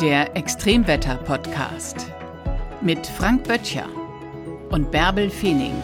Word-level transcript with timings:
Der 0.00 0.34
Extremwetter-Podcast 0.34 2.06
mit 2.80 3.06
Frank 3.06 3.44
Böttcher 3.44 3.86
und 4.70 4.90
Bärbel 4.90 5.28
Feening. 5.28 5.74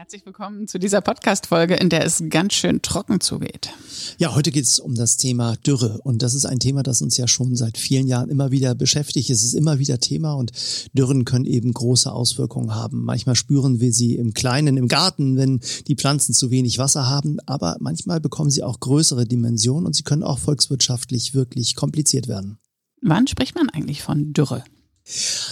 Herzlich 0.00 0.24
willkommen 0.24 0.66
zu 0.66 0.78
dieser 0.78 1.02
Podcast-Folge, 1.02 1.74
in 1.74 1.90
der 1.90 2.06
es 2.06 2.24
ganz 2.30 2.54
schön 2.54 2.80
trocken 2.80 3.20
zugeht. 3.20 3.68
Ja, 4.16 4.34
heute 4.34 4.50
geht 4.50 4.64
es 4.64 4.78
um 4.78 4.94
das 4.94 5.18
Thema 5.18 5.56
Dürre. 5.56 6.00
Und 6.02 6.22
das 6.22 6.32
ist 6.32 6.46
ein 6.46 6.58
Thema, 6.58 6.82
das 6.82 7.02
uns 7.02 7.18
ja 7.18 7.28
schon 7.28 7.54
seit 7.54 7.76
vielen 7.76 8.06
Jahren 8.06 8.30
immer 8.30 8.50
wieder 8.50 8.74
beschäftigt. 8.74 9.28
Es 9.28 9.42
ist 9.42 9.52
immer 9.52 9.78
wieder 9.78 10.00
Thema 10.00 10.32
und 10.32 10.52
Dürren 10.94 11.26
können 11.26 11.44
eben 11.44 11.74
große 11.74 12.10
Auswirkungen 12.10 12.74
haben. 12.74 13.04
Manchmal 13.04 13.34
spüren 13.34 13.80
wir 13.80 13.92
sie 13.92 14.14
im 14.14 14.32
Kleinen, 14.32 14.78
im 14.78 14.88
Garten, 14.88 15.36
wenn 15.36 15.60
die 15.86 15.96
Pflanzen 15.96 16.32
zu 16.32 16.50
wenig 16.50 16.78
Wasser 16.78 17.06
haben. 17.10 17.36
Aber 17.44 17.76
manchmal 17.78 18.22
bekommen 18.22 18.48
sie 18.48 18.62
auch 18.62 18.80
größere 18.80 19.26
Dimensionen 19.26 19.84
und 19.84 19.94
sie 19.94 20.02
können 20.02 20.22
auch 20.22 20.38
volkswirtschaftlich 20.38 21.34
wirklich 21.34 21.76
kompliziert 21.76 22.26
werden. 22.26 22.58
Wann 23.02 23.26
spricht 23.26 23.54
man 23.54 23.68
eigentlich 23.68 24.02
von 24.02 24.32
Dürre? 24.32 24.64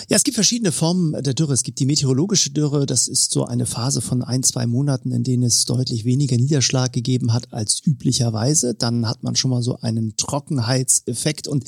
Ja, 0.08 0.16
es 0.16 0.24
gibt 0.24 0.36
verschiedene 0.36 0.72
Formen 0.72 1.20
der 1.22 1.34
Dürre. 1.34 1.52
Es 1.52 1.64
gibt 1.64 1.80
die 1.80 1.86
meteorologische 1.86 2.50
Dürre. 2.50 2.86
Das 2.86 3.08
ist 3.08 3.32
so 3.32 3.44
eine 3.44 3.66
Phase 3.66 4.00
von 4.00 4.22
ein, 4.22 4.42
zwei 4.42 4.66
Monaten, 4.66 5.10
in 5.10 5.24
denen 5.24 5.42
es 5.42 5.64
deutlich 5.64 6.04
weniger 6.04 6.36
Niederschlag 6.36 6.92
gegeben 6.92 7.32
hat 7.32 7.52
als 7.52 7.84
üblicherweise. 7.84 8.74
Dann 8.74 9.08
hat 9.08 9.24
man 9.24 9.34
schon 9.36 9.50
mal 9.50 9.62
so 9.62 9.80
einen 9.80 10.16
Trockenheitseffekt 10.16 11.48
und 11.48 11.64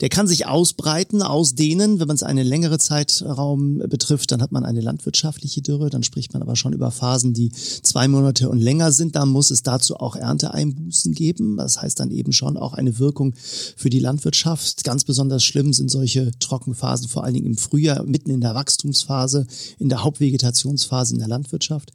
der 0.00 0.08
kann 0.08 0.28
sich 0.28 0.46
ausbreiten, 0.46 1.22
ausdehnen. 1.22 1.98
Wenn 1.98 2.06
man 2.06 2.14
es 2.14 2.22
einen 2.22 2.46
längere 2.46 2.78
Zeitraum 2.78 3.78
betrifft, 3.88 4.30
dann 4.30 4.40
hat 4.40 4.52
man 4.52 4.64
eine 4.64 4.80
landwirtschaftliche 4.80 5.62
Dürre. 5.62 5.90
Dann 5.90 6.04
spricht 6.04 6.32
man 6.32 6.42
aber 6.42 6.54
schon 6.54 6.72
über 6.72 6.92
Phasen, 6.92 7.34
die 7.34 7.50
zwei 7.50 8.06
Monate 8.06 8.48
und 8.50 8.60
länger 8.60 8.92
sind. 8.92 9.16
Da 9.16 9.26
muss 9.26 9.50
es 9.50 9.64
dazu 9.64 9.96
auch 9.96 10.14
Ernteeinbußen 10.14 11.12
geben. 11.12 11.56
Das 11.56 11.82
heißt 11.82 11.98
dann 11.98 12.12
eben 12.12 12.32
schon 12.32 12.56
auch 12.56 12.72
eine 12.72 13.00
Wirkung 13.00 13.34
für 13.76 13.90
die 13.90 14.00
Landwirtschaft. 14.00 14.84
Ganz 14.84 15.04
besonders 15.04 15.42
schlimm 15.42 15.72
sind 15.72 15.90
solche 15.90 16.30
Trockenphasen 16.38 17.08
vor 17.08 17.24
allem 17.24 17.31
allen 17.32 17.34
Dingen 17.34 17.52
im 17.52 17.56
Frühjahr, 17.56 18.04
mitten 18.04 18.30
in 18.30 18.40
der 18.40 18.54
Wachstumsphase, 18.54 19.46
in 19.78 19.88
der 19.88 20.04
Hauptvegetationsphase 20.04 21.14
in 21.14 21.18
der 21.18 21.28
Landwirtschaft. 21.28 21.92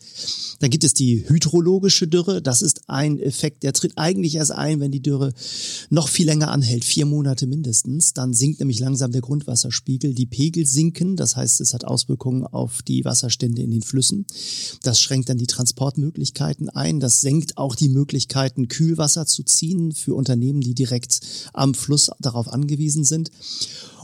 Dann 0.59 0.69
gibt 0.69 0.83
es 0.83 0.94
die 0.94 1.27
hydrologische 1.27 2.07
Dürre. 2.07 2.41
Das 2.41 2.61
ist 2.61 2.89
ein 2.89 3.19
Effekt, 3.19 3.63
der 3.63 3.73
tritt 3.73 3.94
eigentlich 3.95 4.35
erst 4.35 4.52
ein, 4.52 4.79
wenn 4.79 4.91
die 4.91 5.02
Dürre 5.02 5.33
noch 5.89 6.07
viel 6.07 6.25
länger 6.25 6.52
anhält, 6.52 6.83
vier 6.83 7.05
Monate 7.05 7.47
mindestens. 7.47 8.13
Dann 8.13 8.33
sinkt 8.33 8.59
nämlich 8.59 8.79
langsam 8.79 9.11
der 9.11 9.21
Grundwasserspiegel, 9.21 10.13
die 10.13 10.25
Pegel 10.25 10.66
sinken. 10.66 11.16
Das 11.16 11.35
heißt, 11.35 11.61
es 11.61 11.73
hat 11.73 11.85
Auswirkungen 11.85 12.44
auf 12.45 12.81
die 12.81 13.05
Wasserstände 13.05 13.61
in 13.61 13.72
den 13.72 13.83
Flüssen. 13.83 14.25
Das 14.83 14.99
schränkt 14.99 15.29
dann 15.29 15.38
die 15.38 15.47
Transportmöglichkeiten 15.47 16.69
ein. 16.69 16.99
Das 16.99 17.22
senkt 17.22 17.57
auch 17.57 17.75
die 17.75 17.89
Möglichkeiten, 17.89 18.67
Kühlwasser 18.67 19.25
zu 19.25 19.44
ziehen 19.44 19.91
für 19.91 20.16
Unternehmen, 20.16 20.61
die 20.61 20.73
direkt 20.73 21.19
am 21.53 21.73
Fluss 21.73 22.09
darauf 22.19 22.51
angewiesen 22.51 23.03
sind. 23.03 23.31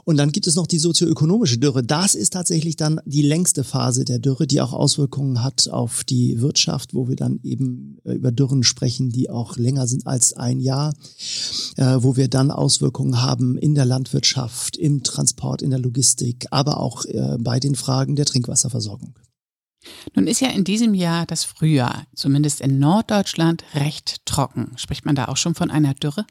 Und 0.05 0.17
dann 0.17 0.31
gibt 0.31 0.47
es 0.47 0.55
noch 0.55 0.67
die 0.67 0.79
sozioökonomische 0.79 1.57
Dürre. 1.57 1.83
Das 1.83 2.15
ist 2.15 2.33
tatsächlich 2.33 2.75
dann 2.75 2.99
die 3.05 3.21
längste 3.21 3.63
Phase 3.63 4.03
der 4.03 4.19
Dürre, 4.19 4.47
die 4.47 4.61
auch 4.61 4.73
Auswirkungen 4.73 5.43
hat 5.43 5.69
auf 5.69 6.03
die 6.03 6.41
Wirtschaft, 6.41 6.93
wo 6.93 7.07
wir 7.07 7.15
dann 7.15 7.39
eben 7.43 7.97
äh, 8.03 8.13
über 8.13 8.31
Dürren 8.31 8.63
sprechen, 8.63 9.09
die 9.09 9.29
auch 9.29 9.57
länger 9.57 9.87
sind 9.87 10.05
als 10.05 10.33
ein 10.33 10.59
Jahr, 10.59 10.93
äh, 11.77 11.97
wo 11.99 12.17
wir 12.17 12.27
dann 12.27 12.51
Auswirkungen 12.51 13.21
haben 13.21 13.57
in 13.57 13.75
der 13.75 13.85
Landwirtschaft, 13.85 14.77
im 14.77 15.03
Transport, 15.03 15.61
in 15.61 15.69
der 15.69 15.79
Logistik, 15.79 16.47
aber 16.51 16.79
auch 16.79 17.05
äh, 17.05 17.37
bei 17.39 17.59
den 17.59 17.75
Fragen 17.75 18.15
der 18.15 18.25
Trinkwasserversorgung. 18.25 19.15
Nun 20.15 20.27
ist 20.27 20.39
ja 20.39 20.49
in 20.49 20.63
diesem 20.63 20.93
Jahr 20.93 21.25
das 21.25 21.43
Frühjahr, 21.43 22.05
zumindest 22.15 22.61
in 22.61 22.79
Norddeutschland, 22.79 23.63
recht 23.73 24.25
trocken. 24.25 24.71
Spricht 24.77 25.05
man 25.05 25.15
da 25.15 25.25
auch 25.25 25.37
schon 25.37 25.55
von 25.55 25.69
einer 25.69 25.93
Dürre? 25.93 26.25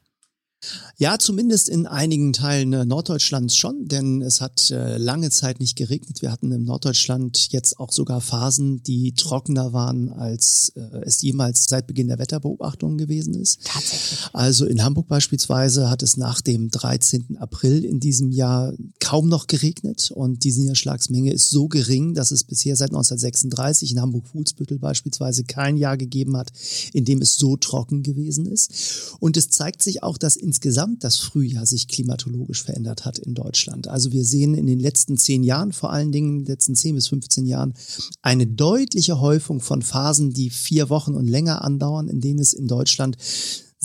Ja, 0.97 1.19
zumindest 1.19 1.69
in 1.69 1.87
einigen 1.87 2.33
Teilen 2.33 2.73
äh, 2.73 2.85
Norddeutschlands 2.85 3.57
schon, 3.57 3.89
denn 3.89 4.23
es 4.23 4.41
hat 4.41 4.71
äh, 4.71 4.97
lange 4.97 5.31
Zeit 5.31 5.59
nicht 5.59 5.77
geregnet. 5.77 6.23
Wir 6.23 6.31
hatten 6.31 6.53
in 6.53 6.65
Norddeutschland 6.65 7.49
jetzt 7.51 7.81
auch 7.81 7.91
sogar 7.91 8.21
Phasen, 8.21 8.83
die 8.85 9.13
trockener 9.15 9.73
waren, 9.73 10.11
als 10.11 10.73
äh, 10.77 10.81
es 11.05 11.21
jemals 11.23 11.65
seit 11.65 11.89
Beginn 11.89 12.09
der 12.09 12.19
Wetterbeobachtungen 12.19 12.99
gewesen 12.99 13.35
ist. 13.35 13.65
Tatsächlich. 13.65 14.21
Also 14.33 14.65
in 14.67 14.85
Hamburg 14.85 15.09
beispielsweise 15.09 15.91
hat 15.91 16.03
es 16.03 16.17
nach 16.17 16.41
dem 16.41 16.71
13. 16.71 17.39
April 17.39 17.85
in 17.85 17.99
diesem 17.99 18.31
Jahr 18.31 18.73
kaum 19.01 19.29
noch 19.29 19.49
geregnet 19.49 20.13
und 20.15 20.45
die 20.45 20.53
Niederschlagsmenge 20.53 21.33
ist 21.33 21.51
so 21.51 21.67
gering, 21.67 22.15
dass 22.15 22.31
es 22.31 22.45
bisher 22.45 22.77
seit 22.77 22.91
1936 22.91 23.93
in 23.93 24.01
Hamburg-Fuhlsbüttel 24.01 24.79
beispielsweise 24.79 25.43
kein 25.45 25.77
Jahr 25.77 25.97
gegeben 25.97 26.37
hat, 26.37 26.53
in 26.93 27.05
dem 27.05 27.21
es 27.21 27.37
so 27.37 27.57
trocken 27.57 28.05
gewesen 28.05 28.47
ist. 28.47 29.17
Und 29.19 29.37
es 29.37 29.51
zeigt 29.51 29.83
sich 29.83 30.03
auch, 30.03 30.19
dass 30.19 30.37
in 30.37 30.52
insgesamt 30.53 31.03
das 31.03 31.17
Frühjahr 31.17 31.65
sich 31.65 31.89
klimatologisch 31.89 32.63
verändert 32.63 33.07
hat 33.07 33.19
in 33.19 33.33
Deutschland. 33.33 33.89
Also 33.89 34.13
wir 34.13 34.23
sehen 34.23 34.55
in 34.55 34.67
den 34.67 34.81
letzten 34.81 35.17
zehn 35.17 35.43
Jahren, 35.43 35.73
vor 35.73 35.91
allen 35.91 36.13
Dingen 36.13 36.41
in 36.41 36.45
den 36.45 36.47
letzten 36.47 36.75
zehn 36.75 36.95
bis 36.95 37.09
15 37.09 37.47
Jahren, 37.47 37.73
eine 38.21 38.47
deutliche 38.47 39.19
Häufung 39.19 39.61
von 39.61 39.81
Phasen, 39.81 40.35
die 40.35 40.51
vier 40.51 40.91
Wochen 40.91 41.15
und 41.15 41.27
länger 41.27 41.65
andauern, 41.65 42.07
in 42.09 42.21
denen 42.21 42.39
es 42.39 42.53
in 42.53 42.69
Deutschland 42.69 43.17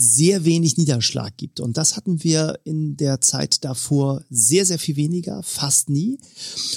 sehr 0.00 0.44
wenig 0.44 0.76
Niederschlag 0.76 1.36
gibt. 1.36 1.58
Und 1.58 1.76
das 1.76 1.96
hatten 1.96 2.22
wir 2.22 2.60
in 2.62 2.96
der 2.96 3.20
Zeit 3.20 3.64
davor 3.64 4.22
sehr, 4.30 4.64
sehr 4.64 4.78
viel 4.78 4.94
weniger, 4.94 5.42
fast 5.42 5.90
nie. 5.90 6.20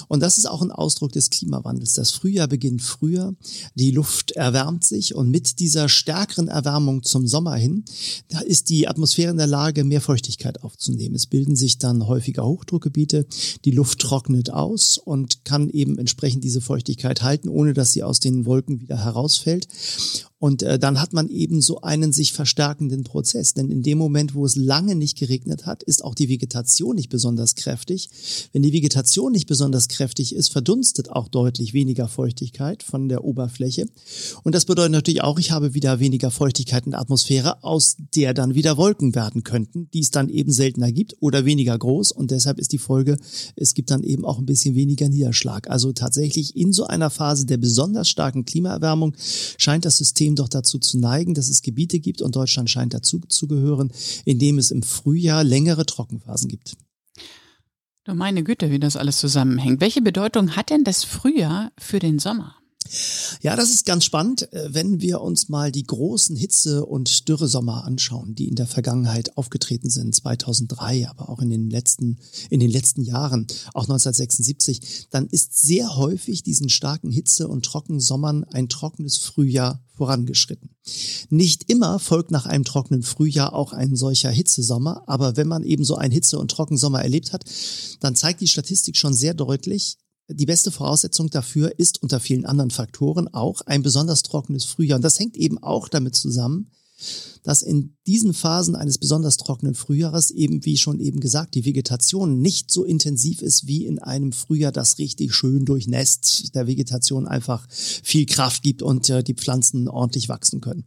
Und 0.08 0.22
das 0.22 0.40
ist 0.40 0.48
auch 0.48 0.64
ein 0.64 0.72
Ausdruck 0.72 1.12
des 1.12 1.30
Klimawandels. 1.30 1.94
Das 1.94 2.10
Frühjahr 2.10 2.48
beginnt 2.48 2.82
früher, 2.82 3.36
die 3.76 3.92
Luft 3.92 4.32
erwärmt 4.32 4.84
sich 4.84 5.14
und 5.14 5.30
mit 5.30 5.60
dieser 5.60 5.88
stärkeren 5.88 6.48
Erwärmung 6.48 7.04
zum 7.04 7.28
Sommer 7.28 7.56
hin, 7.56 7.86
da 8.30 8.40
ist 8.40 8.70
die 8.70 8.88
Atmosphäre 8.88 9.30
in 9.30 9.38
der 9.38 9.46
Lage, 9.46 9.84
mehr 9.84 10.02
Feuchtigkeit 10.02 10.64
aufzunehmen. 10.64 11.14
Es 11.14 11.28
bilden 11.28 11.56
sich 11.56 11.78
dann 11.78 12.08
häufiger 12.08 12.44
Hochdruckgebiete, 12.44 13.28
die 13.66 13.72
Luft 13.72 14.00
trocknet 14.00 14.50
aus 14.50 14.98
und 14.98 15.46
kann 15.46 15.70
eben 15.70 16.00
entsprechend 16.00 16.44
diese 16.44 16.60
Feuchtigkeit 16.60 17.22
halten, 17.22 17.50
ohne 17.50 17.74
dass 17.74 17.92
sie 17.92 18.02
aus 18.02 18.20
den 18.20 18.48
Wolken 18.48 18.82
wieder 18.82 18.98
herausfällt. 19.04 19.68
Und 20.42 20.64
äh, 20.64 20.80
dann 20.80 21.00
hat 21.00 21.14
man 21.14 21.30
eben 21.30 21.62
so 21.62 21.82
einen 21.82 22.14
sich 22.14 22.34
verstärkenden 22.34 23.04
Prozess. 23.04 23.54
Denn 23.54 23.70
in 23.70 23.84
dem 23.84 24.00
Moment, 24.00 24.34
wo 24.34 24.44
es 24.44 24.56
lange 24.56 24.96
nicht 24.96 25.16
geregnet 25.20 25.68
hat, 25.68 25.84
ist 25.84 26.04
auch 26.04 26.16
die 26.16 26.30
Vegetation 26.30 26.96
nicht 26.96 27.10
besonders 27.10 27.54
kräftig. 27.54 28.10
Wenn 28.52 28.64
die 28.64 28.74
Vegetation 28.74 29.34
nicht 29.34 29.46
besonders 29.46 29.88
kräftig 29.88 30.34
ist, 30.34 30.52
verdunstet 30.52 31.12
auch 31.12 31.28
deutlich 31.28 31.76
weniger 31.76 32.08
Feuchtigkeit 32.08 32.82
von 32.82 33.08
der 33.08 33.24
Oberfläche. 33.24 33.86
Und 34.42 34.56
das 34.56 34.66
bedeutet 34.66 34.94
natürlich 34.94 35.22
auch, 35.22 35.38
ich 35.38 35.52
habe 35.52 35.76
wieder 35.76 36.00
weniger 36.00 36.32
Feuchtigkeit 36.32 36.86
in 36.86 36.92
der 36.94 37.02
Atmosphäre, 37.02 37.64
aus 37.64 37.98
der 38.16 38.34
dann 38.34 38.56
wieder 38.56 38.78
Wolken 38.78 39.14
werden 39.14 39.44
könnten, 39.44 39.90
die 39.94 40.00
es 40.00 40.10
dann 40.10 40.28
eben 40.28 40.52
seltener 40.52 40.92
gibt 40.92 41.18
oder 41.20 41.46
weniger 41.46 41.78
groß. 41.78 42.14
Und 42.14 42.32
deshalb 42.32 42.58
ist 42.58 42.72
die 42.72 42.80
Folge, 42.80 43.18
es 43.56 43.76
gibt 43.76 43.92
dann 43.92 44.02
eben 44.02 44.26
auch 44.26 44.40
ein 44.40 44.48
bisschen 44.48 44.74
weniger 44.74 45.08
Niederschlag. 45.08 45.70
Also 45.70 45.94
tatsächlich 45.94 46.58
in 46.58 46.74
so 46.74 46.88
einer 46.88 47.12
Phase 47.12 47.46
der 47.46 47.58
besonders 47.58 48.10
starken 48.10 48.44
Klimaerwärmung 48.44 49.16
scheint 49.60 49.86
das 49.86 49.98
System 49.98 50.31
ihm 50.32 50.36
doch 50.36 50.50
dazu 50.50 50.80
zu 50.80 50.98
neigen, 50.98 51.34
dass 51.34 51.50
es 51.50 51.62
Gebiete 51.62 52.00
gibt, 52.00 52.22
und 52.22 52.36
Deutschland 52.36 52.70
scheint 52.70 52.94
dazu 52.94 53.20
zu 53.28 53.48
gehören, 53.48 53.92
in 54.26 54.40
dem 54.40 54.58
es 54.58 54.72
im 54.72 54.84
Frühjahr 54.84 55.44
längere 55.44 55.86
Trockenphasen 55.86 56.50
gibt. 56.50 56.78
Du 58.04 58.16
meine 58.16 58.44
Güte, 58.44 58.72
wie 58.72 58.80
das 58.80 58.98
alles 58.98 59.20
zusammenhängt. 59.20 59.80
Welche 59.80 60.02
Bedeutung 60.02 60.56
hat 60.56 60.72
denn 60.72 60.84
das 60.84 61.04
Frühjahr 61.04 61.72
für 61.78 62.00
den 62.00 62.18
Sommer? 62.18 62.56
Ja, 63.42 63.56
das 63.56 63.70
ist 63.70 63.86
ganz 63.86 64.04
spannend, 64.06 64.52
äh, 64.54 64.74
wenn 64.74 65.02
wir 65.02 65.22
uns 65.22 65.50
mal 65.50 65.72
die 65.72 65.84
großen 65.84 66.36
Hitze- 66.36 66.86
und 66.86 67.28
Dürresommer 67.30 67.86
anschauen, 67.86 68.36
die 68.36 68.48
in 68.48 68.56
der 68.56 68.68
Vergangenheit 68.68 69.38
aufgetreten 69.38 69.90
sind, 69.90 70.16
2003, 70.16 71.08
aber 71.08 71.30
auch 71.30 71.40
in 71.40 71.50
den 71.50 71.70
letzten, 71.70 72.18
in 72.50 72.60
den 72.60 72.70
letzten 72.70 73.02
Jahren, 73.04 73.48
auch 73.74 73.84
1976, 73.84 75.08
dann 75.10 75.28
ist 75.28 75.62
sehr 75.62 75.96
häufig 75.96 76.44
diesen 76.44 76.70
starken 76.70 77.12
Hitze- 77.12 77.48
und 77.48 77.66
Trockensommern 77.66 78.44
ein 78.46 78.68
trockenes 78.68 79.18
Frühjahr 79.18 79.84
vorangeschritten. 79.94 80.72
Nicht 81.30 81.70
immer 81.70 82.00
folgt 82.00 82.32
nach 82.32 82.46
einem 82.46 82.64
trockenen 82.64 83.04
Frühjahr 83.04 83.54
auch 83.54 83.72
ein 83.72 83.96
solcher 83.96 84.32
Hitzesommer, 84.32 85.04
aber 85.08 85.38
wenn 85.38 85.48
man 85.48 85.64
eben 85.64 85.84
so 85.84 85.96
einen 85.96 86.12
Hitze- 86.12 86.40
und 86.40 86.52
Trockensommer 86.52 87.02
erlebt 87.02 87.34
hat, 87.34 87.46
dann 88.00 88.16
zeigt 88.16 88.42
die 88.42 88.48
Statistik 88.48 88.98
schon 88.98 89.14
sehr 89.14 89.34
deutlich, 89.34 89.98
die 90.28 90.46
beste 90.46 90.72
Voraussetzung 90.72 91.30
dafür 91.30 91.78
ist 91.78 92.02
unter 92.02 92.20
vielen 92.20 92.46
anderen 92.46 92.72
Faktoren 92.72 93.28
auch 93.28 93.62
ein 93.62 93.84
besonders 93.84 94.24
trockenes 94.24 94.66
Frühjahr. 94.66 94.98
Und 94.98 95.04
das 95.04 95.20
hängt 95.20 95.36
eben 95.36 95.58
auch 95.58 95.90
damit 95.90 96.16
zusammen, 96.16 96.72
dass 97.44 97.62
in 97.62 97.96
diesen 98.08 98.34
Phasen 98.34 98.76
eines 98.76 98.98
besonders 98.98 99.38
trockenen 99.38 99.76
Frühjahres 99.76 100.32
eben, 100.32 100.66
wie 100.66 100.78
schon 100.78 101.00
eben 101.00 101.20
gesagt, 101.20 101.56
die 101.56 101.66
Vegetation 101.66 102.40
nicht 102.42 102.72
so 102.72 102.84
intensiv 102.84 103.42
ist 103.42 103.68
wie 103.68 103.86
in 103.86 104.00
einem 104.00 104.32
Frühjahr, 104.32 104.72
das 104.72 104.98
richtig 104.98 105.34
schön 105.34 105.66
durchnässt, 105.66 106.54
der 106.56 106.68
Vegetation 106.68 107.28
einfach 107.28 107.68
viel 107.70 108.26
Kraft 108.26 108.64
gibt 108.64 108.82
und 108.82 109.10
äh, 109.10 109.24
die 109.24 109.34
Pflanzen 109.34 109.88
ordentlich 109.88 110.30
wachsen 110.30 110.62
können. 110.62 110.84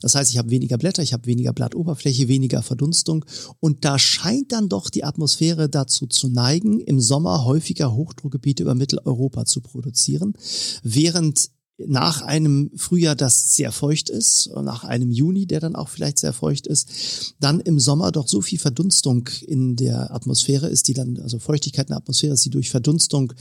Das 0.00 0.14
heißt, 0.14 0.30
ich 0.30 0.38
habe 0.38 0.50
weniger 0.50 0.78
Blätter, 0.78 1.02
ich 1.02 1.12
habe 1.12 1.26
weniger 1.26 1.52
Blattoberfläche, 1.52 2.28
weniger 2.28 2.62
Verdunstung 2.62 3.24
und 3.60 3.84
da 3.84 3.98
scheint 3.98 4.52
dann 4.52 4.68
doch 4.68 4.90
die 4.90 5.04
Atmosphäre 5.04 5.68
dazu 5.68 6.06
zu 6.06 6.28
neigen, 6.28 6.80
im 6.80 7.00
Sommer 7.00 7.44
häufiger 7.44 7.94
Hochdruckgebiete 7.94 8.62
über 8.62 8.74
Mitteleuropa 8.74 9.44
zu 9.46 9.60
produzieren, 9.60 10.34
während 10.82 11.50
nach 11.78 12.22
einem 12.22 12.70
Frühjahr, 12.76 13.16
das 13.16 13.56
sehr 13.56 13.72
feucht 13.72 14.08
ist, 14.08 14.50
nach 14.54 14.84
einem 14.84 15.10
Juni, 15.10 15.46
der 15.46 15.60
dann 15.60 15.74
auch 15.74 15.88
vielleicht 15.88 16.18
sehr 16.18 16.32
feucht 16.32 16.66
ist, 16.66 17.34
dann 17.40 17.60
im 17.60 17.80
Sommer 17.80 18.12
doch 18.12 18.28
so 18.28 18.40
viel 18.40 18.58
Verdunstung 18.58 19.28
in 19.46 19.74
der 19.74 20.14
Atmosphäre 20.14 20.68
ist, 20.68 20.86
die 20.86 20.94
dann, 20.94 21.18
also 21.18 21.38
Feuchtigkeit 21.38 21.86
in 21.86 21.92
der 21.92 21.98
Atmosphäre 21.98 22.34
ist, 22.34 22.44
die 22.44 22.50
durch 22.50 22.70
Verdunstung 22.70 23.32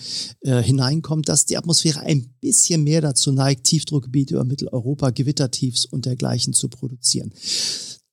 äh, 0.42 0.64
hineinkommt, 0.64 1.30
dass 1.30 1.46
die 1.46 1.58
Atmosphäre 1.58 2.00
ein 2.00 2.34
bisschen 2.42 2.84
mehr 2.84 3.02
dazu 3.02 3.32
neigt, 3.32 3.66
Tiefdruckgebiete 3.66 4.34
über 4.34 4.46
Mitteleuropa, 4.46 5.12
Gewittertiefs 5.12 5.86
und 5.86 6.06
dergleichen 6.06 6.54
zu 6.54 6.70
produzieren. 6.70 7.34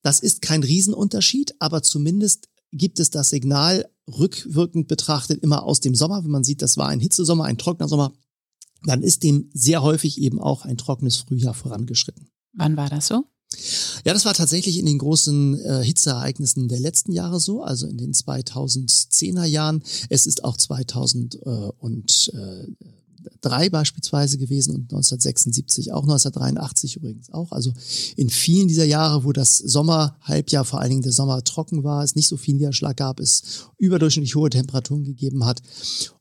Das 0.02 0.20
ist 0.20 0.42
kein 0.42 0.62
Riesenunterschied, 0.62 1.54
aber 1.58 1.82
zumindest 1.82 2.48
gibt 2.72 3.00
es 3.00 3.10
das 3.10 3.30
Signal 3.30 3.86
rückwirkend 4.06 4.88
betrachtet 4.88 5.42
immer 5.42 5.62
aus 5.62 5.80
dem 5.80 5.94
Sommer. 5.94 6.24
Wenn 6.24 6.30
man 6.30 6.44
sieht, 6.44 6.62
das 6.62 6.76
war 6.76 6.88
ein 6.88 7.00
Hitzesommer, 7.00 7.44
ein 7.44 7.58
trockener 7.58 7.88
Sommer, 7.88 8.12
dann 8.84 9.02
ist 9.02 9.22
dem 9.22 9.50
sehr 9.52 9.82
häufig 9.82 10.20
eben 10.20 10.40
auch 10.40 10.64
ein 10.64 10.76
trockenes 10.76 11.16
Frühjahr 11.16 11.54
vorangeschritten. 11.54 12.28
Wann 12.52 12.76
war 12.76 12.88
das 12.88 13.06
so? 13.06 13.24
Ja, 14.04 14.12
das 14.12 14.24
war 14.24 14.34
tatsächlich 14.34 14.78
in 14.78 14.86
den 14.86 14.98
großen 14.98 15.60
äh, 15.60 15.84
Hitzeereignissen 15.84 16.68
der 16.68 16.80
letzten 16.80 17.12
Jahre 17.12 17.40
so, 17.40 17.62
also 17.62 17.86
in 17.86 17.98
den 17.98 18.12
2010er 18.12 19.44
Jahren. 19.44 19.82
Es 20.08 20.26
ist 20.26 20.44
auch 20.44 20.56
2000 20.56 21.34
äh, 21.34 21.48
und 21.78 22.32
äh, 22.34 22.66
1903 23.20 23.70
beispielsweise 23.70 24.38
gewesen 24.38 24.70
und 24.74 24.82
1976 24.92 25.92
auch, 25.92 26.02
1983 26.02 26.96
übrigens 26.96 27.30
auch. 27.32 27.52
Also 27.52 27.72
in 28.16 28.30
vielen 28.30 28.68
dieser 28.68 28.84
Jahre, 28.84 29.24
wo 29.24 29.32
das 29.32 29.58
Sommerhalbjahr, 29.58 30.64
vor 30.64 30.80
allen 30.80 30.90
Dingen 30.90 31.02
der 31.02 31.12
Sommer 31.12 31.42
trocken 31.44 31.84
war, 31.84 32.02
es 32.02 32.14
nicht 32.16 32.28
so 32.28 32.36
viel 32.36 32.54
Niederschlag 32.54 32.96
gab, 32.96 33.20
es 33.20 33.66
überdurchschnittlich 33.78 34.34
hohe 34.34 34.50
Temperaturen 34.50 35.04
gegeben 35.04 35.44
hat. 35.44 35.62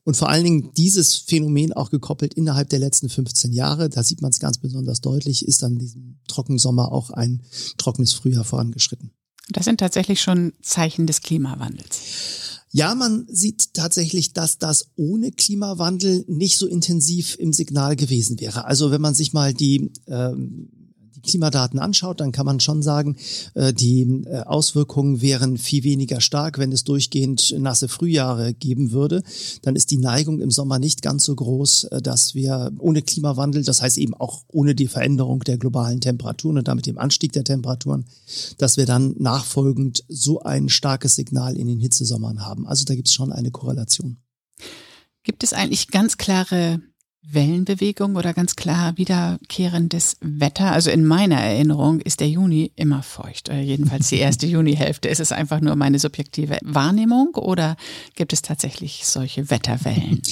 Und 0.04 0.16
vor 0.16 0.28
allen 0.28 0.44
Dingen 0.44 0.70
dieses 0.76 1.16
Phänomen 1.16 1.72
auch 1.72 1.90
gekoppelt 1.90 2.34
innerhalb 2.34 2.68
der 2.68 2.78
letzten 2.78 3.08
15 3.08 3.52
Jahre, 3.52 3.88
da 3.88 4.02
sieht 4.02 4.22
man 4.22 4.30
es 4.30 4.40
ganz 4.40 4.58
besonders 4.58 5.00
deutlich, 5.00 5.46
ist 5.46 5.62
dann 5.62 5.78
diesem 5.78 6.18
Trockensommer 6.26 6.92
auch 6.92 7.10
ein 7.10 7.42
trockenes 7.76 8.12
Frühjahr 8.12 8.44
vorangeschritten. 8.44 9.10
Das 9.48 9.64
sind 9.64 9.78
tatsächlich 9.78 10.20
schon 10.20 10.52
Zeichen 10.62 11.06
des 11.06 11.22
Klimawandels. 11.22 12.49
Ja, 12.72 12.94
man 12.94 13.26
sieht 13.28 13.74
tatsächlich, 13.74 14.32
dass 14.32 14.58
das 14.58 14.90
ohne 14.96 15.32
Klimawandel 15.32 16.24
nicht 16.28 16.56
so 16.56 16.66
intensiv 16.66 17.36
im 17.38 17.52
Signal 17.52 17.96
gewesen 17.96 18.38
wäre. 18.38 18.64
Also 18.64 18.92
wenn 18.92 19.00
man 19.00 19.14
sich 19.14 19.32
mal 19.32 19.52
die 19.52 19.90
ähm, 20.06 20.68
die 21.20 21.30
Klimadaten 21.30 21.78
anschaut, 21.78 22.20
dann 22.20 22.32
kann 22.32 22.46
man 22.46 22.60
schon 22.60 22.82
sagen, 22.82 23.16
äh, 23.54 23.72
die 23.72 24.24
äh, 24.26 24.40
Auswirkungen 24.40 25.20
wären 25.20 25.58
viel 25.58 25.84
weniger 25.84 26.20
stark, 26.20 26.58
wenn 26.58 26.72
es 26.72 26.84
durchgehend 26.84 27.54
nasse 27.58 27.88
Frühjahre 27.88 28.54
geben 28.54 28.92
würde. 28.92 29.22
Dann 29.62 29.76
ist 29.76 29.90
die 29.90 29.98
Neigung 29.98 30.40
im 30.40 30.50
Sommer 30.50 30.78
nicht 30.78 31.02
ganz 31.02 31.24
so 31.24 31.34
groß, 31.34 31.84
äh, 31.84 32.02
dass 32.02 32.34
wir 32.34 32.72
ohne 32.78 33.02
Klimawandel, 33.02 33.64
das 33.64 33.82
heißt 33.82 33.98
eben 33.98 34.14
auch 34.14 34.44
ohne 34.48 34.74
die 34.74 34.88
Veränderung 34.88 35.40
der 35.40 35.58
globalen 35.58 36.00
Temperaturen 36.00 36.58
und 36.58 36.68
damit 36.68 36.86
dem 36.86 36.98
Anstieg 36.98 37.32
der 37.32 37.44
Temperaturen, 37.44 38.04
dass 38.58 38.76
wir 38.76 38.86
dann 38.86 39.14
nachfolgend 39.18 40.04
so 40.08 40.42
ein 40.42 40.68
starkes 40.68 41.14
Signal 41.14 41.56
in 41.56 41.66
den 41.66 41.80
Hitzesommern 41.80 42.44
haben. 42.44 42.66
Also 42.66 42.84
da 42.84 42.94
gibt 42.94 43.08
es 43.08 43.14
schon 43.14 43.32
eine 43.32 43.50
Korrelation. 43.50 44.18
Gibt 45.22 45.42
es 45.42 45.52
eigentlich 45.52 45.88
ganz 45.88 46.16
klare 46.16 46.80
Wellenbewegung 47.22 48.16
oder 48.16 48.32
ganz 48.32 48.56
klar 48.56 48.96
wiederkehrendes 48.96 50.16
Wetter. 50.20 50.72
Also 50.72 50.90
in 50.90 51.04
meiner 51.04 51.36
Erinnerung 51.36 52.00
ist 52.00 52.20
der 52.20 52.28
Juni 52.28 52.72
immer 52.76 53.02
feucht. 53.02 53.48
Oder 53.48 53.60
jedenfalls 53.60 54.08
die 54.08 54.18
erste 54.18 54.46
Junihälfte. 54.48 55.08
Ist 55.08 55.20
es 55.20 55.32
einfach 55.32 55.60
nur 55.60 55.76
meine 55.76 55.98
subjektive 55.98 56.58
Wahrnehmung 56.62 57.34
oder 57.34 57.76
gibt 58.14 58.32
es 58.32 58.42
tatsächlich 58.42 59.06
solche 59.06 59.50
Wetterwellen? 59.50 60.22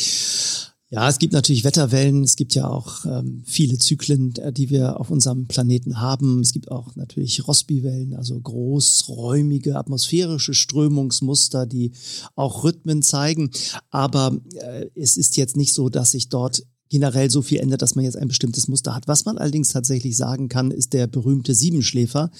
Ja, 0.90 1.06
es 1.06 1.18
gibt 1.18 1.34
natürlich 1.34 1.64
Wetterwellen. 1.64 2.22
Es 2.22 2.36
gibt 2.36 2.54
ja 2.54 2.66
auch 2.66 3.04
ähm, 3.04 3.42
viele 3.44 3.76
Zyklen, 3.76 4.34
äh, 4.36 4.54
die 4.54 4.70
wir 4.70 4.98
auf 4.98 5.10
unserem 5.10 5.46
Planeten 5.46 6.00
haben. 6.00 6.40
Es 6.40 6.54
gibt 6.54 6.70
auch 6.70 6.96
natürlich 6.96 7.46
Rossby-Wellen, 7.46 8.14
also 8.14 8.40
großräumige 8.40 9.76
atmosphärische 9.76 10.54
Strömungsmuster, 10.54 11.66
die 11.66 11.92
auch 12.36 12.64
Rhythmen 12.64 13.02
zeigen. 13.02 13.50
Aber 13.90 14.40
äh, 14.54 14.86
es 14.94 15.18
ist 15.18 15.36
jetzt 15.36 15.58
nicht 15.58 15.74
so, 15.74 15.90
dass 15.90 16.12
sich 16.12 16.30
dort 16.30 16.62
generell 16.88 17.30
so 17.30 17.42
viel 17.42 17.58
ändert, 17.58 17.82
dass 17.82 17.94
man 17.94 18.04
jetzt 18.04 18.16
ein 18.16 18.28
bestimmtes 18.28 18.68
Muster 18.68 18.94
hat. 18.94 19.08
Was 19.08 19.24
man 19.24 19.38
allerdings 19.38 19.68
tatsächlich 19.68 20.16
sagen 20.16 20.48
kann, 20.48 20.70
ist 20.70 20.92
der 20.92 21.06
berühmte 21.06 21.54
Siebenschläfer. 21.54 22.30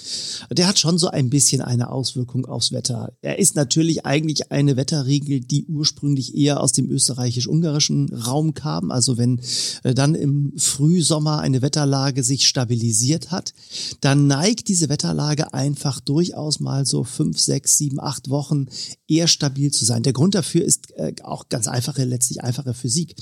Der 0.50 0.68
hat 0.68 0.78
schon 0.78 0.98
so 0.98 1.08
ein 1.08 1.30
bisschen 1.30 1.60
eine 1.60 1.90
Auswirkung 1.90 2.46
aufs 2.46 2.72
Wetter. 2.72 3.12
Er 3.22 3.38
ist 3.38 3.56
natürlich 3.56 4.06
eigentlich 4.06 4.50
eine 4.50 4.76
Wetterregel, 4.76 5.40
die 5.40 5.64
ursprünglich 5.66 6.34
eher 6.34 6.60
aus 6.60 6.72
dem 6.72 6.90
österreichisch-ungarischen 6.90 8.12
Raum 8.12 8.54
kam. 8.54 8.90
Also 8.90 9.18
wenn 9.18 9.40
äh, 9.82 9.94
dann 9.94 10.14
im 10.14 10.52
Frühsommer 10.56 11.40
eine 11.40 11.62
Wetterlage 11.62 12.22
sich 12.22 12.46
stabilisiert 12.46 13.30
hat, 13.30 13.52
dann 14.00 14.26
neigt 14.26 14.68
diese 14.68 14.88
Wetterlage 14.88 15.52
einfach 15.52 16.00
durchaus 16.00 16.60
mal 16.60 16.86
so 16.86 17.04
fünf, 17.04 17.38
sechs, 17.38 17.78
sieben, 17.78 18.00
acht 18.00 18.30
Wochen 18.30 18.66
eher 19.06 19.28
stabil 19.28 19.70
zu 19.70 19.84
sein. 19.84 20.02
Der 20.02 20.12
Grund 20.12 20.34
dafür 20.34 20.64
ist 20.64 20.92
äh, 20.96 21.12
auch 21.22 21.48
ganz 21.48 21.66
einfache, 21.68 22.04
letztlich 22.04 22.42
einfache 22.42 22.74
Physik. 22.74 23.14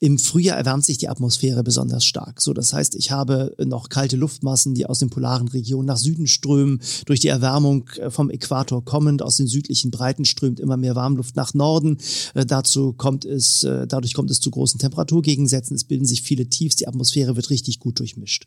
Im 0.00 0.18
Frühjahr 0.18 0.61
erwärmt 0.62 0.84
sich 0.84 0.96
die 0.96 1.08
Atmosphäre 1.08 1.64
besonders 1.64 2.04
stark. 2.04 2.40
So, 2.40 2.52
das 2.52 2.72
heißt, 2.72 2.94
ich 2.94 3.10
habe 3.10 3.52
noch 3.58 3.88
kalte 3.88 4.16
Luftmassen, 4.16 4.74
die 4.74 4.86
aus 4.86 5.00
den 5.00 5.10
polaren 5.10 5.48
Regionen 5.48 5.86
nach 5.86 5.96
Süden 5.96 6.28
strömen, 6.28 6.80
durch 7.04 7.18
die 7.18 7.28
Erwärmung 7.28 7.88
äh, 7.96 8.10
vom 8.10 8.30
Äquator 8.30 8.84
kommend, 8.84 9.22
aus 9.22 9.38
den 9.38 9.48
südlichen 9.48 9.90
Breiten 9.90 10.24
strömt 10.24 10.60
immer 10.60 10.76
mehr 10.76 10.94
Warmluft 10.94 11.34
nach 11.34 11.52
Norden. 11.52 11.98
Äh, 12.34 12.46
dazu 12.46 12.92
kommt 12.92 13.24
es, 13.24 13.64
äh, 13.64 13.88
dadurch 13.88 14.14
kommt 14.14 14.30
es 14.30 14.38
zu 14.38 14.52
großen 14.52 14.78
Temperaturgegensätzen. 14.78 15.74
Es 15.74 15.82
bilden 15.82 16.06
sich 16.06 16.22
viele 16.22 16.46
Tiefs, 16.46 16.76
die 16.76 16.86
Atmosphäre 16.86 17.34
wird 17.34 17.50
richtig 17.50 17.80
gut 17.80 17.98
durchmischt. 17.98 18.46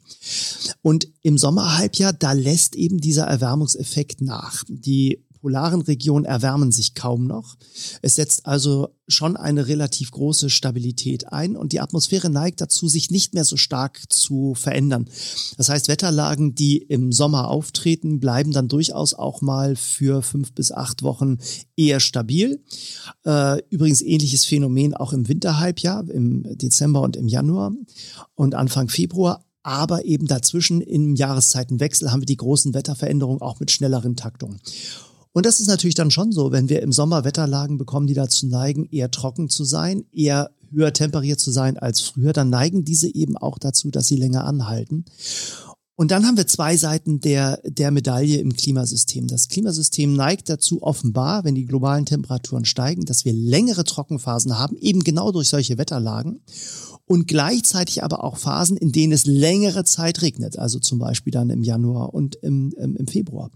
Und 0.82 1.10
im 1.22 1.38
Sommerhalbjahr, 1.38 2.14
da 2.14 2.32
lässt 2.32 2.78
eben 2.78 3.02
dieser 3.02 3.26
Erwärmungseffekt 3.26 4.22
nach. 4.22 4.64
Die 4.70 5.20
polaren 5.46 5.82
Regionen 5.82 6.26
erwärmen 6.26 6.72
sich 6.72 6.96
kaum 6.96 7.28
noch. 7.28 7.56
Es 8.02 8.16
setzt 8.16 8.48
also 8.48 8.88
schon 9.08 9.38
eine 9.38 9.68
relativ 9.68 10.10
große 10.10 10.50
Stabilität 10.50 11.32
ein 11.32 11.56
und 11.56 11.72
die 11.72 11.82
Atmosphäre 11.82 12.32
neigt 12.32 12.62
dazu, 12.62 12.88
sich 12.88 13.12
nicht 13.12 13.36
mehr 13.36 13.46
so 13.46 13.56
stark 13.56 14.12
zu 14.12 14.56
verändern. 14.56 15.08
Das 15.58 15.70
heißt, 15.70 15.88
Wetterlagen, 15.88 16.56
die 16.56 16.78
im 16.78 17.12
Sommer 17.12 17.48
auftreten, 17.52 18.20
bleiben 18.20 18.54
dann 18.54 18.68
durchaus 18.68 19.14
auch 19.14 19.42
mal 19.42 19.76
für 19.76 20.24
fünf 20.24 20.52
bis 20.54 20.72
acht 20.72 21.04
Wochen 21.04 21.38
eher 21.78 22.00
stabil. 22.00 22.64
Äh, 23.24 23.62
übrigens 23.70 24.02
ähnliches 24.02 24.46
Phänomen 24.46 24.96
auch 24.96 25.14
im 25.14 25.28
Winterhalbjahr, 25.28 26.10
im 26.10 26.58
Dezember 26.58 27.02
und 27.02 27.16
im 27.18 27.28
Januar 27.28 27.72
und 28.34 28.56
Anfang 28.56 28.90
Februar 28.90 29.46
aber 29.66 30.06
eben 30.06 30.28
dazwischen 30.28 30.80
im 30.80 31.16
Jahreszeitenwechsel 31.16 32.12
haben 32.12 32.22
wir 32.22 32.28
die 32.28 32.38
großen 32.38 32.76
Wetterveränderungen 32.76 33.42
auch 33.42 33.60
mit 33.60 33.72
schnelleren 33.72 34.16
Taktungen. 34.16 34.60
Und 35.36 35.46
das 35.46 35.60
ist 35.60 35.68
natürlich 35.68 35.96
dann 35.96 36.12
schon 36.12 36.32
so, 36.32 36.54
wenn 36.54 36.70
wir 36.70 36.82
im 36.82 36.94
Sommer 36.94 37.26
Wetterlagen 37.26 37.78
bekommen, 37.78 38.08
die 38.08 38.14
dazu 38.14 38.48
neigen, 38.48 38.88
eher 38.90 39.12
trocken 39.12 39.50
zu 39.50 39.66
sein, 39.66 40.06
eher 40.14 40.52
höher 40.72 40.94
temperiert 40.94 41.42
zu 41.42 41.52
sein 41.52 41.78
als 41.78 42.00
früher, 42.00 42.32
dann 42.32 42.50
neigen 42.50 42.86
diese 42.86 43.14
eben 43.14 43.36
auch 43.36 43.60
dazu, 43.60 43.92
dass 43.92 44.08
sie 44.08 44.16
länger 44.16 44.46
anhalten. 44.46 45.04
Und 45.98 46.12
dann 46.12 46.26
haben 46.26 46.38
wir 46.38 46.48
zwei 46.48 46.78
Seiten 46.78 47.20
der, 47.20 47.60
der 47.66 47.92
Medaille 47.92 48.38
im 48.38 48.54
Klimasystem. 48.54 49.28
Das 49.28 49.50
Klimasystem 49.50 50.14
neigt 50.14 50.48
dazu 50.48 50.82
offenbar, 50.82 51.44
wenn 51.44 51.56
die 51.56 51.66
globalen 51.66 52.06
Temperaturen 52.06 52.64
steigen, 52.64 53.04
dass 53.04 53.26
wir 53.26 53.34
längere 53.34 53.84
Trockenphasen 53.84 54.58
haben, 54.58 54.78
eben 54.78 55.04
genau 55.04 55.34
durch 55.34 55.50
solche 55.50 55.78
Wetterlagen. 55.78 56.40
Und 57.06 57.28
gleichzeitig 57.28 58.06
aber 58.06 58.24
auch 58.24 58.38
Phasen, 58.38 58.78
in 58.78 58.94
denen 58.94 59.12
es 59.12 59.26
längere 59.26 59.84
Zeit 59.84 60.22
regnet, 60.22 60.58
also 60.58 60.80
zum 60.80 60.98
Beispiel 60.98 61.32
dann 61.32 61.50
im 61.50 61.62
Januar 61.62 62.14
und 62.14 62.36
im, 62.36 62.72
im, 62.78 63.08
Februar. 63.08 63.52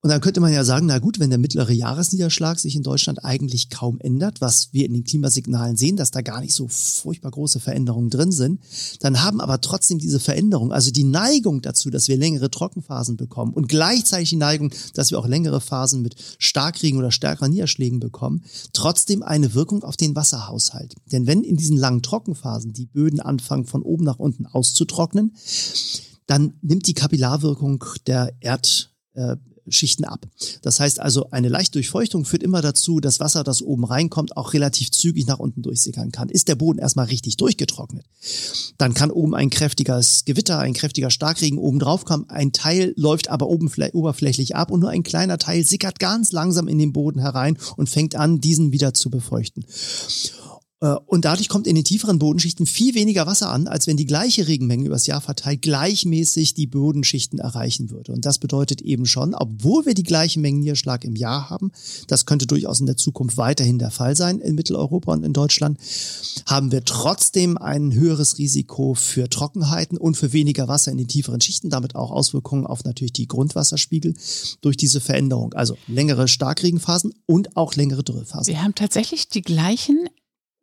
Und 0.00 0.10
dann 0.10 0.20
könnte 0.20 0.38
man 0.38 0.52
ja 0.52 0.62
sagen, 0.62 0.86
na 0.86 1.00
gut, 1.00 1.18
wenn 1.18 1.30
der 1.30 1.40
mittlere 1.40 1.72
Jahresniederschlag 1.72 2.60
sich 2.60 2.76
in 2.76 2.84
Deutschland 2.84 3.24
eigentlich 3.24 3.68
kaum 3.68 3.98
ändert, 3.98 4.40
was 4.40 4.72
wir 4.72 4.86
in 4.86 4.92
den 4.92 5.02
Klimasignalen 5.02 5.76
sehen, 5.76 5.96
dass 5.96 6.12
da 6.12 6.20
gar 6.20 6.40
nicht 6.40 6.54
so 6.54 6.68
furchtbar 6.68 7.32
große 7.32 7.58
Veränderungen 7.58 8.08
drin 8.08 8.30
sind, 8.30 8.60
dann 9.00 9.24
haben 9.24 9.40
aber 9.40 9.60
trotzdem 9.60 9.98
diese 9.98 10.20
Veränderungen, 10.20 10.70
also 10.70 10.92
die 10.92 11.02
Neigung 11.02 11.62
dazu, 11.62 11.90
dass 11.90 12.06
wir 12.06 12.16
längere 12.16 12.48
Trockenphasen 12.48 13.16
bekommen 13.16 13.52
und 13.52 13.68
gleichzeitig 13.68 14.30
die 14.30 14.36
Neigung, 14.36 14.72
dass 14.94 15.10
wir 15.10 15.18
auch 15.18 15.26
längere 15.26 15.60
Phasen 15.60 16.02
mit 16.02 16.14
Starkregen 16.38 17.00
oder 17.00 17.10
stärkeren 17.10 17.50
Niederschlägen 17.50 17.98
bekommen, 17.98 18.44
trotzdem 18.72 19.24
eine 19.24 19.54
Wirkung 19.54 19.82
auf 19.82 19.96
den 19.96 20.14
Wasserhaushalt. 20.14 20.94
Denn 21.10 21.26
wenn 21.26 21.42
in 21.42 21.56
diesen 21.56 21.76
langen 21.76 22.02
Trockenphasen 22.02 22.72
die 22.72 22.86
Böden 22.86 23.18
anfangen, 23.18 23.66
von 23.66 23.82
oben 23.82 24.04
nach 24.04 24.20
unten 24.20 24.46
auszutrocknen, 24.46 25.34
dann 26.26 26.54
nimmt 26.62 26.86
die 26.86 26.94
Kapillarwirkung 26.94 27.84
der 28.06 28.32
Erd, 28.40 28.94
äh, 29.14 29.36
Schichten 29.72 30.04
ab. 30.04 30.26
Das 30.62 30.80
heißt 30.80 31.00
also, 31.00 31.30
eine 31.30 31.48
Leichtdurchfeuchtung 31.48 32.24
führt 32.24 32.42
immer 32.42 32.62
dazu, 32.62 33.00
dass 33.00 33.20
Wasser, 33.20 33.44
das 33.44 33.62
oben 33.62 33.84
reinkommt, 33.84 34.36
auch 34.36 34.52
relativ 34.52 34.90
zügig 34.90 35.26
nach 35.26 35.38
unten 35.38 35.62
durchsickern 35.62 36.12
kann. 36.12 36.28
Ist 36.28 36.48
der 36.48 36.54
Boden 36.54 36.78
erstmal 36.78 37.06
richtig 37.06 37.36
durchgetrocknet, 37.36 38.04
dann 38.78 38.94
kann 38.94 39.10
oben 39.10 39.34
ein 39.34 39.50
kräftiges 39.50 40.24
Gewitter, 40.24 40.58
ein 40.58 40.74
kräftiger 40.74 41.10
Starkregen 41.10 41.58
oben 41.58 41.78
drauf 41.78 42.04
kommen. 42.04 42.28
Ein 42.28 42.52
Teil 42.52 42.92
läuft 42.96 43.28
aber 43.28 43.48
oben 43.48 43.70
oberflächlich 43.92 44.56
ab 44.56 44.70
und 44.70 44.80
nur 44.80 44.90
ein 44.90 45.02
kleiner 45.02 45.38
Teil 45.38 45.64
sickert 45.64 45.98
ganz 45.98 46.32
langsam 46.32 46.68
in 46.68 46.78
den 46.78 46.92
Boden 46.92 47.20
herein 47.20 47.58
und 47.76 47.88
fängt 47.88 48.14
an, 48.14 48.40
diesen 48.40 48.72
wieder 48.72 48.94
zu 48.94 49.10
befeuchten. 49.10 49.64
Äh, 50.80 50.94
und 51.06 51.24
dadurch 51.24 51.48
kommt 51.48 51.66
in 51.66 51.74
den 51.74 51.84
tieferen 51.84 52.18
Bodenschichten 52.18 52.66
viel 52.66 52.94
weniger 52.94 53.26
Wasser 53.26 53.50
an, 53.50 53.66
als 53.66 53.86
wenn 53.86 53.96
die 53.96 54.06
gleiche 54.06 54.46
Regenmenge 54.46 54.86
übers 54.86 55.06
Jahr 55.06 55.20
verteilt 55.20 55.62
gleichmäßig 55.62 56.54
die 56.54 56.66
Bodenschichten 56.66 57.38
erreichen 57.38 57.90
würde. 57.90 58.12
Und 58.12 58.24
das 58.24 58.38
bedeutet 58.38 58.80
eben 58.82 59.06
schon, 59.06 59.34
obwohl 59.34 59.86
wir 59.86 59.94
die 59.94 60.02
gleiche 60.02 60.40
Menge 60.40 60.58
Niederschlag 60.60 61.04
im 61.04 61.16
Jahr 61.16 61.50
haben, 61.50 61.72
das 62.06 62.26
könnte 62.26 62.46
durchaus 62.46 62.80
in 62.80 62.86
der 62.86 62.96
Zukunft 62.96 63.36
weiterhin 63.36 63.78
der 63.78 63.90
Fall 63.90 64.16
sein 64.16 64.40
in 64.40 64.54
Mitteleuropa 64.54 65.12
und 65.12 65.24
in 65.24 65.32
Deutschland, 65.32 65.78
haben 66.46 66.72
wir 66.72 66.84
trotzdem 66.84 67.58
ein 67.58 67.92
höheres 67.92 68.38
Risiko 68.38 68.94
für 68.94 69.28
Trockenheiten 69.28 69.98
und 69.98 70.16
für 70.16 70.32
weniger 70.32 70.68
Wasser 70.68 70.92
in 70.92 70.98
den 70.98 71.08
tieferen 71.08 71.40
Schichten, 71.40 71.70
damit 71.70 71.94
auch 71.94 72.10
Auswirkungen 72.10 72.66
auf 72.66 72.84
natürlich 72.84 73.12
die 73.12 73.28
Grundwasserspiegel 73.28 74.14
durch 74.60 74.76
diese 74.76 75.00
Veränderung. 75.00 75.54
Also 75.54 75.76
längere 75.86 76.28
Starkregenphasen 76.28 77.14
und 77.26 77.56
auch 77.56 77.74
längere 77.74 78.02
Dürrephasen. 78.02 78.52
Wir 78.52 78.62
haben 78.62 78.74
tatsächlich 78.74 79.28
die 79.28 79.42
gleichen 79.42 80.08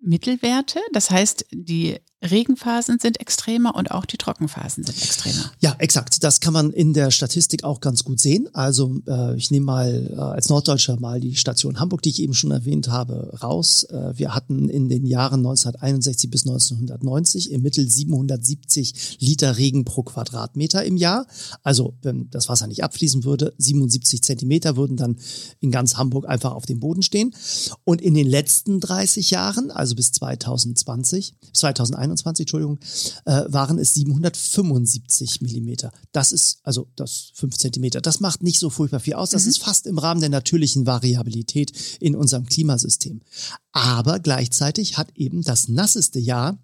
Mittelwerte. 0.06 0.80
Das 0.94 1.10
heißt, 1.10 1.48
die 1.52 1.98
Regenphasen 2.26 3.00
sind 3.00 3.20
extremer 3.20 3.76
und 3.76 3.92
auch 3.92 4.06
die 4.06 4.18
Trockenphasen 4.18 4.84
sind 4.84 5.02
extremer. 5.02 5.52
Ja, 5.60 5.76
exakt. 5.80 6.24
Das 6.24 6.40
kann 6.40 6.54
man 6.54 6.72
in 6.72 6.94
der 6.94 7.12
Statistik 7.12 7.64
auch 7.64 7.82
ganz 7.82 8.04
gut 8.04 8.20
sehen. 8.20 8.50
Also 8.54 8.98
äh, 9.08 9.36
ich 9.36 9.52
nehme 9.52 9.66
mal 9.66 10.12
äh, 10.12 10.20
als 10.20 10.50
Norddeutscher 10.50 11.00
mal 11.00 11.20
die 11.20 11.36
Station 11.36 11.80
Hamburg, 11.80 12.02
die 12.02 12.10
ich 12.10 12.22
eben 12.22 12.34
schon 12.34 12.52
erwähnt 12.52 12.90
habe, 12.90 13.38
raus. 13.42 13.84
Äh, 13.86 14.18
wir 14.18 14.36
hatten 14.36 14.70
in 14.70 14.90
den 14.90 15.06
Jahren 15.06 15.40
1961 15.40 16.30
bis 16.30 16.44
1990 16.44 17.52
im 17.52 17.62
Mittel 17.62 17.90
770 17.90 19.18
Liter 19.20 19.58
Regen 19.58 19.86
pro 19.86 20.04
Quadratmeter 20.04 20.84
im 20.84 20.98
Jahr. 20.98 21.28
Also 21.64 21.96
wenn 22.02 22.30
das 22.30 22.50
Wasser 22.50 22.68
nicht 22.68 22.84
abfließen 22.84 23.24
würde, 23.24 23.54
77 23.58 24.22
Zentimeter 24.22 24.78
würden 24.78 24.98
dann 24.98 25.18
in 25.60 25.72
ganz 25.72 25.98
Hamburg 25.98 26.28
einfach 26.28 26.54
auf 26.54 26.66
dem 26.66 26.80
Boden 26.80 27.02
stehen. 27.02 27.34
Und 27.84 28.02
in 28.02 28.14
den 28.14 28.28
letzten 28.28 28.80
30 28.80 29.32
Jahren, 29.32 29.72
also 29.72 29.96
bis 29.96 30.12
2020, 30.12 31.34
2021, 31.54 32.15
21, 32.16 32.44
Entschuldigung, 32.44 32.80
äh, 33.26 33.44
waren 33.48 33.78
es 33.78 33.94
775 33.94 35.42
Millimeter. 35.42 35.92
Das 36.12 36.32
ist 36.32 36.60
also 36.64 36.88
das 36.96 37.32
5 37.36 37.58
Zentimeter. 37.58 38.02
Das 38.02 38.20
macht 38.20 38.44
nicht 38.44 38.60
so 38.60 38.70
furchtbar 38.70 39.00
viel 39.00 39.16
aus. 39.16 39.30
Das 39.30 39.44
mhm. 39.44 39.50
ist 39.50 39.58
fast 39.60 39.88
im 39.88 39.98
Rahmen 39.98 40.22
der 40.22 40.30
natürlichen 40.30 40.86
Variabilität 40.86 41.72
in 42.00 42.16
unserem 42.16 42.46
Klimasystem. 42.46 43.22
Aber 43.72 44.20
gleichzeitig 44.20 44.98
hat 44.98 45.10
eben 45.16 45.42
das 45.44 45.68
nasseste 45.68 46.20
Jahr 46.20 46.58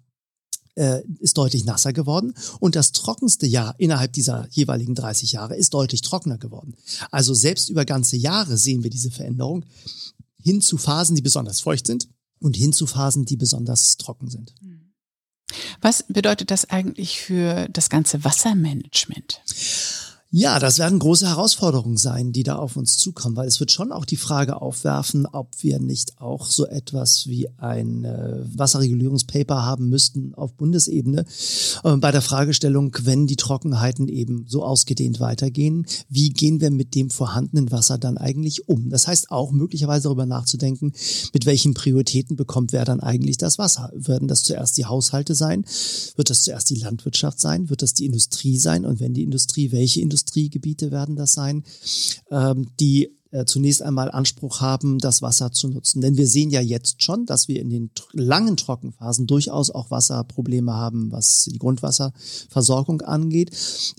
äh, 0.74 1.02
ist 1.18 1.36
deutlich 1.36 1.66
nasser 1.66 1.92
geworden 1.92 2.32
und 2.58 2.76
das 2.76 2.92
trockenste 2.92 3.46
Jahr 3.46 3.74
innerhalb 3.76 4.14
dieser 4.14 4.48
jeweiligen 4.50 4.94
30 4.94 5.32
Jahre 5.32 5.54
ist 5.54 5.74
deutlich 5.74 6.00
trockener 6.00 6.38
geworden. 6.38 6.76
Also 7.10 7.34
selbst 7.34 7.68
über 7.68 7.84
ganze 7.84 8.16
Jahre 8.16 8.56
sehen 8.56 8.82
wir 8.82 8.88
diese 8.88 9.10
Veränderung 9.10 9.66
hin 10.40 10.62
zu 10.62 10.78
Phasen, 10.78 11.14
die 11.14 11.20
besonders 11.20 11.60
feucht 11.60 11.86
sind 11.86 12.08
und 12.40 12.56
hin 12.56 12.72
zu 12.72 12.86
Phasen, 12.86 13.26
die 13.26 13.36
besonders 13.36 13.98
trocken 13.98 14.30
sind. 14.30 14.54
Mhm. 14.62 14.71
Was 15.80 16.04
bedeutet 16.08 16.50
das 16.50 16.68
eigentlich 16.70 17.20
für 17.20 17.66
das 17.70 17.90
ganze 17.90 18.24
Wassermanagement? 18.24 19.40
Ja, 20.34 20.58
das 20.58 20.78
werden 20.78 20.98
große 20.98 21.28
Herausforderungen 21.28 21.98
sein, 21.98 22.32
die 22.32 22.42
da 22.42 22.56
auf 22.56 22.78
uns 22.78 22.96
zukommen, 22.96 23.36
weil 23.36 23.46
es 23.46 23.60
wird 23.60 23.70
schon 23.70 23.92
auch 23.92 24.06
die 24.06 24.16
Frage 24.16 24.62
aufwerfen, 24.62 25.26
ob 25.26 25.48
wir 25.60 25.78
nicht 25.78 26.22
auch 26.22 26.46
so 26.46 26.66
etwas 26.66 27.26
wie 27.26 27.50
ein 27.58 28.06
äh, 28.06 28.38
Wasserregulierungspaper 28.56 29.62
haben 29.62 29.90
müssten 29.90 30.32
auf 30.34 30.54
Bundesebene 30.54 31.26
äh, 31.84 31.96
bei 31.98 32.10
der 32.12 32.22
Fragestellung, 32.22 32.96
wenn 33.02 33.26
die 33.26 33.36
Trockenheiten 33.36 34.08
eben 34.08 34.46
so 34.48 34.64
ausgedehnt 34.64 35.20
weitergehen, 35.20 35.84
wie 36.08 36.30
gehen 36.30 36.62
wir 36.62 36.70
mit 36.70 36.94
dem 36.94 37.10
vorhandenen 37.10 37.70
Wasser 37.70 37.98
dann 37.98 38.16
eigentlich 38.16 38.70
um? 38.70 38.88
Das 38.88 39.06
heißt 39.06 39.30
auch 39.30 39.52
möglicherweise 39.52 40.04
darüber 40.04 40.24
nachzudenken, 40.24 40.94
mit 41.34 41.44
welchen 41.44 41.74
Prioritäten 41.74 42.36
bekommt 42.36 42.72
wer 42.72 42.86
dann 42.86 43.00
eigentlich 43.00 43.36
das 43.36 43.58
Wasser? 43.58 43.90
Werden 43.94 44.28
das 44.28 44.44
zuerst 44.44 44.78
die 44.78 44.86
Haushalte 44.86 45.34
sein? 45.34 45.66
Wird 46.16 46.30
das 46.30 46.40
zuerst 46.40 46.70
die 46.70 46.76
Landwirtschaft 46.76 47.38
sein? 47.38 47.68
Wird 47.68 47.82
das 47.82 47.92
die 47.92 48.06
Industrie 48.06 48.56
sein? 48.56 48.86
Und 48.86 48.98
wenn 48.98 49.12
die 49.12 49.24
Industrie, 49.24 49.72
welche 49.72 50.00
Industrie? 50.00 50.21
Industriegebiete 50.22 50.90
werden 50.90 51.16
das 51.16 51.34
sein, 51.34 51.64
ähm, 52.30 52.68
die 52.80 53.10
äh, 53.32 53.46
zunächst 53.46 53.82
einmal 53.82 54.10
Anspruch 54.10 54.60
haben, 54.60 54.98
das 54.98 55.22
Wasser 55.22 55.52
zu 55.52 55.68
nutzen. 55.68 56.00
Denn 56.02 56.16
wir 56.16 56.26
sehen 56.26 56.50
ja 56.50 56.60
jetzt 56.60 57.02
schon, 57.02 57.26
dass 57.26 57.48
wir 57.48 57.60
in 57.60 57.70
den 57.70 57.90
langen 58.12 58.56
Trockenphasen 58.56 59.26
durchaus 59.26 59.70
auch 59.70 59.90
Wasserprobleme 59.90 60.74
haben, 60.74 61.10
was 61.10 61.44
die 61.50 61.58
Grundwasserversorgung 61.58 63.00
angeht. 63.00 63.50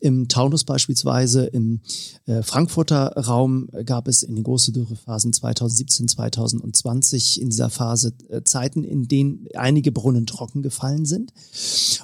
Im 0.02 0.28
Taunus 0.28 0.64
beispielsweise, 0.64 1.46
im 1.46 1.82
äh, 2.28 2.44
Frankfurter 2.44 3.14
Raum 3.18 3.70
gab 3.86 4.08
es 4.08 4.22
in 4.22 4.36
den 4.36 4.44
großen 4.44 4.74
Dürrephasen 4.74 5.34
2017, 5.34 6.08
2020 6.08 7.42
in 7.42 7.50
dieser 7.50 7.72
Phase 7.72 8.14
äh, 8.30 8.44
Zeiten, 8.44 8.84
in 8.84 9.08
denen 9.08 9.48
einige 9.56 9.92
Brunnen 9.92 10.28
trocken 10.28 10.62
gefallen 10.62 11.06
sind. 11.06 11.34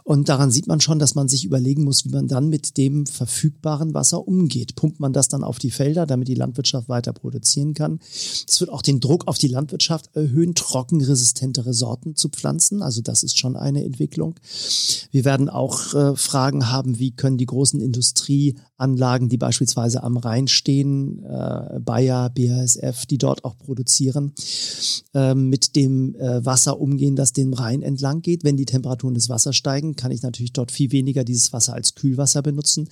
Und 0.04 0.30
daran 0.30 0.50
sieht 0.50 0.66
man 0.66 0.82
schon, 0.82 0.98
dass 0.98 1.14
man 1.14 1.28
sich 1.28 1.46
überlegen 1.46 1.84
muss, 1.84 2.06
wie 2.06 2.10
man 2.10 2.28
dann 2.28 2.50
mit 2.50 2.78
dem 2.78 3.06
verfügbaren 3.06 3.94
Wasser 3.94 4.28
umgeht. 4.28 4.76
Pumpt 4.76 5.00
man 5.00 5.14
das 5.14 5.28
dann 5.28 5.44
auf 5.44 5.60
die 5.60 5.70
Felder, 5.70 6.08
damit 6.08 6.28
die 6.28 6.36
Landwirtschaft 6.36 6.90
weiter 6.90 7.14
produzieren 7.20 7.74
kann. 7.74 8.00
Es 8.48 8.60
wird 8.60 8.72
auch 8.72 8.82
den 8.82 9.00
Druck 9.00 9.28
auf 9.28 9.38
die 9.38 9.48
Landwirtschaft 9.48 10.16
erhöhen, 10.16 10.56
trockenresistentere 10.56 11.74
Sorten 11.74 12.16
zu 12.16 12.30
pflanzen. 12.30 12.82
Also 12.82 13.02
das 13.02 13.24
ist 13.24 13.38
schon 13.38 13.56
eine 13.56 13.84
Entwicklung. 13.84 14.36
Wir 15.12 15.26
werden 15.26 15.50
auch 15.50 15.94
äh, 15.94 16.16
Fragen 16.16 16.72
haben, 16.72 17.00
wie 17.00 17.12
können 17.12 17.38
die 17.38 17.46
großen 17.46 17.82
Industrieanlagen, 18.80 19.30
die 19.30 19.38
beispielsweise 19.38 20.04
am 20.04 20.18
Rhein 20.18 20.48
stehen, 20.48 21.24
äh, 21.26 21.80
Bayer, 21.80 22.30
BASF, 22.30 23.06
die 23.06 23.18
dort 23.18 23.44
auch 23.44 23.58
produzieren, 23.58 24.34
äh, 25.14 25.36
mit 25.36 25.76
dem 25.76 26.16
äh, 26.16 26.46
Wasser 26.46 26.80
umgehen, 26.80 27.16
das 27.16 27.34
den 27.34 27.54
Rhein 27.54 27.82
entlang 27.82 28.22
geht. 28.22 28.44
Wenn 28.44 28.58
die 28.58 28.66
Temperaturen 28.66 29.14
des 29.14 29.30
Wassers 29.30 29.56
steigen, 29.56 29.96
kann 29.96 30.12
ich 30.12 30.22
natürlich 30.22 30.54
dort 30.54 30.72
viel 30.72 30.92
weniger 30.92 31.24
dieses 31.24 31.52
Wasser 31.54 31.74
als 31.74 31.96
Kühlwasser 31.96 32.42
benutzen. 32.42 32.88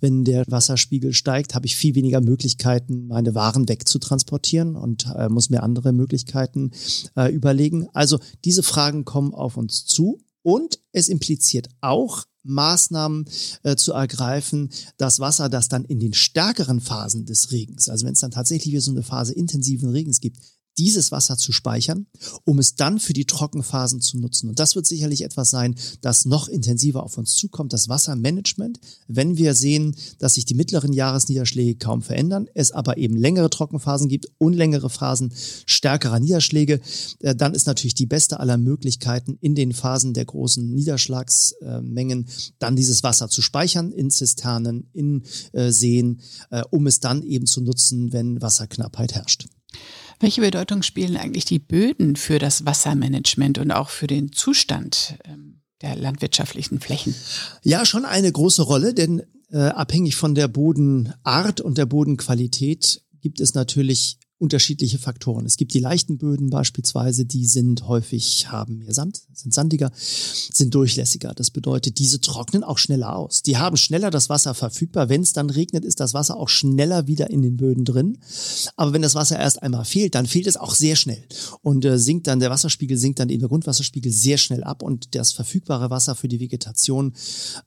Wenn 0.00 0.24
der 0.24 0.44
Wasserspiegel 0.48 1.12
steigt, 1.12 1.54
habe 1.54 1.66
ich 1.66 1.76
viel 1.76 1.94
weniger 1.94 2.20
Möglichkeiten, 2.20 3.08
meine 3.08 3.34
Waren 3.34 3.68
wegzutransportieren 3.68 4.76
und 4.76 5.06
äh, 5.16 5.28
muss 5.28 5.50
mir 5.50 5.62
andere 5.62 5.92
Möglichkeiten 5.92 6.70
äh, 7.16 7.32
überlegen. 7.32 7.88
Also 7.92 8.18
diese 8.44 8.62
Fragen 8.62 9.04
kommen 9.04 9.34
auf 9.34 9.56
uns 9.56 9.84
zu 9.84 10.18
und 10.42 10.80
es 10.92 11.08
impliziert 11.08 11.68
auch 11.80 12.24
Maßnahmen 12.44 13.26
äh, 13.62 13.76
zu 13.76 13.92
ergreifen, 13.92 14.70
das 14.96 15.20
Wasser, 15.20 15.48
das 15.48 15.68
dann 15.68 15.84
in 15.84 16.00
den 16.00 16.12
stärkeren 16.12 16.80
Phasen 16.80 17.24
des 17.24 17.52
Regens, 17.52 17.88
also 17.88 18.06
wenn 18.06 18.14
es 18.14 18.20
dann 18.20 18.32
tatsächlich 18.32 18.72
wieder 18.72 18.82
so 18.82 18.90
eine 18.90 19.02
Phase 19.02 19.32
intensiven 19.32 19.90
Regens 19.90 20.20
gibt, 20.20 20.38
dieses 20.82 21.12
Wasser 21.12 21.36
zu 21.36 21.52
speichern, 21.52 22.06
um 22.44 22.58
es 22.58 22.74
dann 22.74 22.98
für 22.98 23.12
die 23.12 23.24
Trockenphasen 23.24 24.00
zu 24.00 24.18
nutzen. 24.18 24.48
Und 24.48 24.58
das 24.58 24.74
wird 24.74 24.84
sicherlich 24.84 25.22
etwas 25.22 25.50
sein, 25.50 25.76
das 26.00 26.24
noch 26.24 26.48
intensiver 26.48 27.04
auf 27.04 27.18
uns 27.18 27.36
zukommt, 27.36 27.72
das 27.72 27.88
Wassermanagement. 27.88 28.80
Wenn 29.06 29.36
wir 29.36 29.54
sehen, 29.54 29.94
dass 30.18 30.34
sich 30.34 30.44
die 30.44 30.54
mittleren 30.54 30.92
Jahresniederschläge 30.92 31.76
kaum 31.76 32.02
verändern, 32.02 32.48
es 32.54 32.72
aber 32.72 32.96
eben 32.96 33.16
längere 33.16 33.48
Trockenphasen 33.48 34.08
gibt 34.08 34.26
und 34.38 34.54
längere 34.54 34.90
Phasen 34.90 35.32
stärkerer 35.66 36.18
Niederschläge, 36.18 36.80
äh, 37.20 37.36
dann 37.36 37.54
ist 37.54 37.68
natürlich 37.68 37.94
die 37.94 38.06
beste 38.06 38.40
aller 38.40 38.58
Möglichkeiten, 38.58 39.38
in 39.40 39.54
den 39.54 39.72
Phasen 39.72 40.14
der 40.14 40.24
großen 40.24 40.68
Niederschlagsmengen 40.74 42.26
dann 42.58 42.74
dieses 42.74 43.04
Wasser 43.04 43.28
zu 43.28 43.40
speichern 43.40 43.92
in 43.92 44.10
Zisternen, 44.10 44.88
in 44.92 45.22
äh, 45.52 45.70
Seen, 45.70 46.22
äh, 46.50 46.64
um 46.70 46.88
es 46.88 46.98
dann 46.98 47.22
eben 47.22 47.46
zu 47.46 47.60
nutzen, 47.60 48.12
wenn 48.12 48.42
Wasserknappheit 48.42 49.14
herrscht. 49.14 49.46
Welche 50.22 50.40
Bedeutung 50.40 50.84
spielen 50.84 51.16
eigentlich 51.16 51.46
die 51.46 51.58
Böden 51.58 52.14
für 52.14 52.38
das 52.38 52.64
Wassermanagement 52.64 53.58
und 53.58 53.72
auch 53.72 53.88
für 53.88 54.06
den 54.06 54.30
Zustand 54.30 55.16
ähm, 55.24 55.62
der 55.80 55.96
landwirtschaftlichen 55.96 56.78
Flächen? 56.78 57.12
Ja, 57.64 57.84
schon 57.84 58.04
eine 58.04 58.30
große 58.30 58.62
Rolle, 58.62 58.94
denn 58.94 59.24
äh, 59.50 59.58
abhängig 59.58 60.14
von 60.14 60.36
der 60.36 60.46
Bodenart 60.46 61.60
und 61.60 61.76
der 61.76 61.86
Bodenqualität 61.86 63.02
gibt 63.20 63.40
es 63.40 63.54
natürlich 63.54 64.18
unterschiedliche 64.42 64.98
Faktoren. 64.98 65.46
Es 65.46 65.56
gibt 65.56 65.72
die 65.72 65.78
leichten 65.78 66.18
Böden 66.18 66.50
beispielsweise, 66.50 67.24
die 67.24 67.46
sind 67.46 67.86
häufig, 67.86 68.50
haben 68.50 68.78
mehr 68.78 68.92
Sand, 68.92 69.20
sind 69.32 69.54
sandiger, 69.54 69.92
sind 69.94 70.74
durchlässiger. 70.74 71.32
Das 71.34 71.50
bedeutet, 71.50 72.00
diese 72.00 72.20
trocknen 72.20 72.64
auch 72.64 72.78
schneller 72.78 73.14
aus. 73.14 73.42
Die 73.42 73.56
haben 73.56 73.76
schneller 73.76 74.10
das 74.10 74.28
Wasser 74.28 74.54
verfügbar. 74.54 75.08
Wenn 75.08 75.22
es 75.22 75.32
dann 75.32 75.48
regnet, 75.48 75.84
ist 75.84 76.00
das 76.00 76.12
Wasser 76.12 76.36
auch 76.36 76.48
schneller 76.48 77.06
wieder 77.06 77.30
in 77.30 77.42
den 77.42 77.56
Böden 77.56 77.84
drin. 77.84 78.18
Aber 78.76 78.92
wenn 78.92 79.02
das 79.02 79.14
Wasser 79.14 79.38
erst 79.38 79.62
einmal 79.62 79.84
fehlt, 79.84 80.16
dann 80.16 80.26
fehlt 80.26 80.48
es 80.48 80.56
auch 80.56 80.74
sehr 80.74 80.96
schnell. 80.96 81.22
Und 81.62 81.84
äh, 81.84 81.96
sinkt 81.96 82.26
dann, 82.26 82.40
der 82.40 82.50
Wasserspiegel 82.50 82.96
sinkt 82.96 83.20
dann 83.20 83.28
eben 83.28 83.40
der 83.40 83.48
Grundwasserspiegel 83.48 84.10
sehr 84.10 84.38
schnell 84.38 84.64
ab 84.64 84.82
und 84.82 85.14
das 85.14 85.32
verfügbare 85.32 85.90
Wasser 85.90 86.16
für 86.16 86.26
die 86.26 86.40
Vegetation 86.40 87.12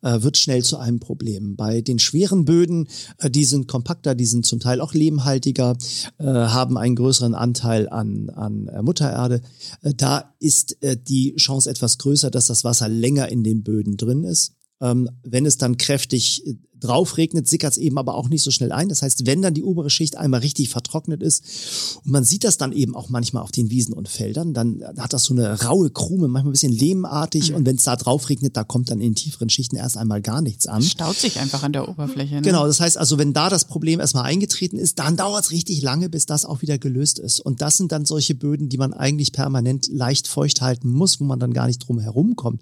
äh, 0.01 0.22
wird 0.22 0.38
schnell 0.38 0.63
zu 0.63 0.77
einem 0.77 1.00
Problem. 1.00 1.55
Bei 1.55 1.79
den 1.79 2.00
schweren 2.00 2.44
Böden, 2.44 2.89
äh, 3.20 3.29
die 3.29 3.46
sind 3.46 3.70
kompakter, 3.70 4.13
die 4.13 4.25
sind 4.25 4.46
zum 4.46 4.60
Teil 4.60 4.82
auch 4.82 4.94
lehmhaltiger, 4.94 5.77
äh, 6.17 6.25
haben 6.25 6.64
haben 6.65 6.77
einen 6.77 6.95
größeren 6.95 7.36
Anteil 7.36 7.88
an, 7.89 8.29
an 8.31 8.67
äh, 8.67 8.81
Muttererde. 8.81 9.41
Äh, 9.81 9.93
da 9.95 10.34
ist 10.39 10.81
äh, 10.81 10.98
die 10.98 11.36
Chance 11.36 11.69
etwas 11.69 12.00
größer, 12.00 12.31
dass 12.31 12.48
das 12.48 12.63
Wasser 12.63 12.89
länger 12.89 13.29
in 13.29 13.43
den 13.43 13.63
Böden 13.63 13.98
drin 13.98 14.24
ist. 14.24 14.55
Ähm, 14.81 15.10
wenn 15.24 15.45
es 15.45 15.57
dann 15.57 15.77
kräftig 15.77 16.43
drauf 16.85 17.17
regnet, 17.17 17.47
sickert 17.47 17.73
es 17.73 17.77
eben 17.77 17.97
aber 17.97 18.15
auch 18.15 18.29
nicht 18.29 18.43
so 18.43 18.51
schnell 18.51 18.71
ein. 18.71 18.89
Das 18.89 19.01
heißt, 19.01 19.25
wenn 19.25 19.41
dann 19.41 19.53
die 19.53 19.63
obere 19.63 19.89
Schicht 19.89 20.17
einmal 20.17 20.41
richtig 20.41 20.69
vertrocknet 20.69 21.21
ist 21.21 21.99
und 22.03 22.11
man 22.11 22.23
sieht 22.23 22.43
das 22.43 22.57
dann 22.57 22.71
eben 22.71 22.95
auch 22.95 23.09
manchmal 23.09 23.43
auf 23.43 23.51
den 23.51 23.69
Wiesen 23.69 23.93
und 23.93 24.09
Feldern, 24.09 24.53
dann 24.53 24.83
hat 24.97 25.13
das 25.13 25.23
so 25.23 25.33
eine 25.33 25.61
raue 25.63 25.89
Krume, 25.89 26.27
manchmal 26.27 26.51
ein 26.51 26.53
bisschen 26.53 26.73
lehmartig 26.73 27.49
mhm. 27.49 27.57
und 27.57 27.65
wenn 27.65 27.75
es 27.75 27.83
da 27.83 27.95
drauf 27.95 28.29
regnet, 28.29 28.55
da 28.55 28.63
kommt 28.63 28.89
dann 28.89 28.99
in 28.99 29.11
den 29.11 29.15
tieferen 29.15 29.49
Schichten 29.49 29.75
erst 29.75 29.97
einmal 29.97 30.21
gar 30.21 30.41
nichts 30.41 30.67
an. 30.67 30.81
Staut 30.81 31.17
sich 31.17 31.39
einfach 31.39 31.63
an 31.63 31.73
der 31.73 31.89
Oberfläche. 31.89 32.35
Ne? 32.35 32.41
Genau, 32.41 32.67
das 32.67 32.79
heißt 32.79 32.97
also, 32.97 33.17
wenn 33.17 33.33
da 33.33 33.49
das 33.49 33.65
Problem 33.65 33.99
erstmal 33.99 34.25
eingetreten 34.25 34.77
ist, 34.77 34.99
dann 34.99 35.17
dauert 35.17 35.45
es 35.45 35.51
richtig 35.51 35.81
lange, 35.81 36.09
bis 36.09 36.25
das 36.25 36.45
auch 36.45 36.61
wieder 36.61 36.77
gelöst 36.77 37.19
ist. 37.19 37.39
Und 37.39 37.61
das 37.61 37.77
sind 37.77 37.91
dann 37.91 38.05
solche 38.05 38.35
Böden, 38.35 38.69
die 38.69 38.77
man 38.77 38.93
eigentlich 38.93 39.31
permanent 39.31 39.87
leicht 39.91 40.27
feucht 40.27 40.61
halten 40.61 40.89
muss, 40.89 41.19
wo 41.19 41.23
man 41.23 41.39
dann 41.39 41.53
gar 41.53 41.67
nicht 41.67 41.79
drum 41.79 41.99
herum 41.99 42.35
kommt, 42.35 42.61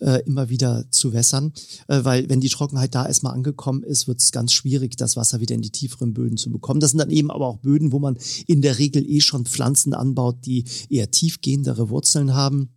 äh, 0.00 0.22
immer 0.24 0.48
wieder 0.48 0.84
zu 0.90 1.12
wässern. 1.12 1.52
Äh, 1.88 2.04
weil 2.04 2.28
wenn 2.28 2.40
die 2.40 2.48
Trockenheit 2.48 2.94
da 2.94 3.06
erstmal 3.06 3.34
angekommen 3.34 3.57
ist, 3.82 4.08
wird 4.08 4.20
es 4.20 4.32
ganz 4.32 4.52
schwierig, 4.52 4.96
das 4.96 5.16
Wasser 5.16 5.40
wieder 5.40 5.54
in 5.54 5.62
die 5.62 5.70
tieferen 5.70 6.14
Böden 6.14 6.36
zu 6.36 6.50
bekommen. 6.50 6.80
Das 6.80 6.92
sind 6.92 6.98
dann 6.98 7.10
eben 7.10 7.30
aber 7.30 7.46
auch 7.46 7.58
Böden, 7.58 7.92
wo 7.92 7.98
man 7.98 8.16
in 8.46 8.62
der 8.62 8.78
Regel 8.78 9.04
eh 9.08 9.20
schon 9.20 9.44
Pflanzen 9.44 9.94
anbaut, 9.94 10.46
die 10.46 10.64
eher 10.88 11.10
tiefgehendere 11.10 11.90
Wurzeln 11.90 12.34
haben 12.34 12.70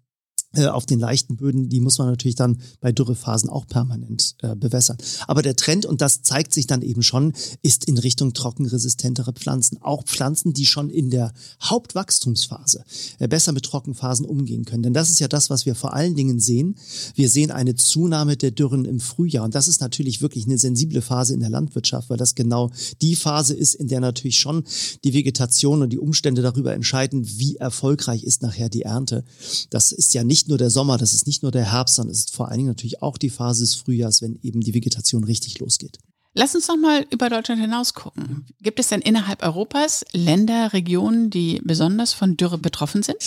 auf 0.58 0.86
den 0.86 1.00
leichten 1.00 1.38
Böden, 1.38 1.70
die 1.70 1.80
muss 1.80 1.98
man 1.98 2.08
natürlich 2.08 2.36
dann 2.36 2.60
bei 2.82 2.92
Dürrephasen 2.92 3.50
auch 3.50 3.66
permanent 3.68 4.36
äh, 4.42 4.56
bewässern. 4.56 4.98
Aber 5.28 5.42
der 5.42 5.56
Trend, 5.56 5.86
und 5.86 6.02
das 6.02 6.24
zeigt 6.24 6.54
sich 6.54 6.68
dann 6.68 6.82
eben 6.82 7.04
schon, 7.04 7.34
ist 7.62 7.86
in 7.86 7.98
Richtung 7.98 8.34
trockenresistentere 8.34 9.32
Pflanzen. 9.32 9.82
Auch 9.82 10.04
Pflanzen, 10.04 10.54
die 10.54 10.66
schon 10.66 10.90
in 10.90 11.10
der 11.10 11.34
Hauptwachstumsphase 11.64 12.84
äh, 13.20 13.28
besser 13.30 13.54
mit 13.54 13.64
Trockenphasen 13.64 14.26
umgehen 14.26 14.66
können. 14.66 14.84
Denn 14.84 14.94
das 14.94 15.10
ist 15.10 15.20
ja 15.20 15.30
das, 15.30 15.50
was 15.50 15.66
wir 15.66 15.74
vor 15.74 15.94
allen 15.94 16.16
Dingen 16.16 16.40
sehen. 16.40 16.76
Wir 17.16 17.30
sehen 17.30 17.52
eine 17.52 17.76
Zunahme 17.76 18.36
der 18.36 18.52
Dürren 18.52 18.84
im 18.84 19.00
Frühjahr. 19.00 19.46
Und 19.46 19.56
das 19.56 19.70
ist 19.70 19.80
natürlich 19.80 20.22
wirklich 20.22 20.46
eine 20.46 20.58
sensible 20.58 21.02
Phase 21.02 21.34
in 21.34 21.40
der 21.40 21.50
Landwirtschaft, 21.50 22.10
weil 22.10 22.18
das 22.18 22.36
genau 22.36 22.72
die 23.02 23.16
Phase 23.16 23.54
ist, 23.54 23.76
in 23.76 23.88
der 23.88 24.02
natürlich 24.02 24.38
schon 24.38 24.66
die 25.06 25.14
Vegetation 25.14 25.82
und 25.82 25.92
die 25.92 26.00
Umstände 26.00 26.42
darüber 26.42 26.74
entscheiden, 26.74 27.26
wie 27.38 27.56
erfolgreich 27.56 28.24
ist 28.24 28.42
nachher 28.42 28.68
die 28.68 28.82
Ernte. 28.82 29.24
Das 29.70 29.94
ist 29.94 30.14
ja 30.14 30.26
nicht 30.26 30.41
nicht 30.42 30.50
nur 30.50 30.58
der 30.58 30.72
Sommer, 30.72 30.98
das 30.98 31.14
ist 31.14 31.28
nicht 31.28 31.44
nur 31.44 31.52
der 31.52 31.72
Herbst, 31.72 31.96
sondern 31.96 32.14
es 32.14 32.20
ist 32.22 32.36
vor 32.36 32.48
allen 32.48 32.58
Dingen 32.58 32.70
natürlich 32.70 33.04
auch 33.04 33.20
die 33.20 33.30
Phase 33.30 33.64
des 33.64 33.76
Frühjahrs, 33.76 34.24
wenn 34.24 34.40
eben 34.42 34.62
die 34.62 34.74
Vegetation 34.74 35.24
richtig 35.24 35.60
losgeht. 35.60 36.00
Lass 36.34 36.56
uns 36.56 36.68
noch 36.68 36.78
mal 36.78 37.06
über 37.12 37.30
Deutschland 37.30 37.62
hinaus 37.62 37.94
gucken. 37.94 38.46
Gibt 38.62 38.80
es 38.80 38.88
denn 38.88 39.02
innerhalb 39.02 39.44
Europas 39.44 40.04
Länder, 40.14 40.74
Regionen, 40.74 41.30
die 41.30 41.62
besonders 41.64 42.14
von 42.14 42.38
Dürre 42.38 42.58
betroffen 42.58 43.04
sind? 43.04 43.18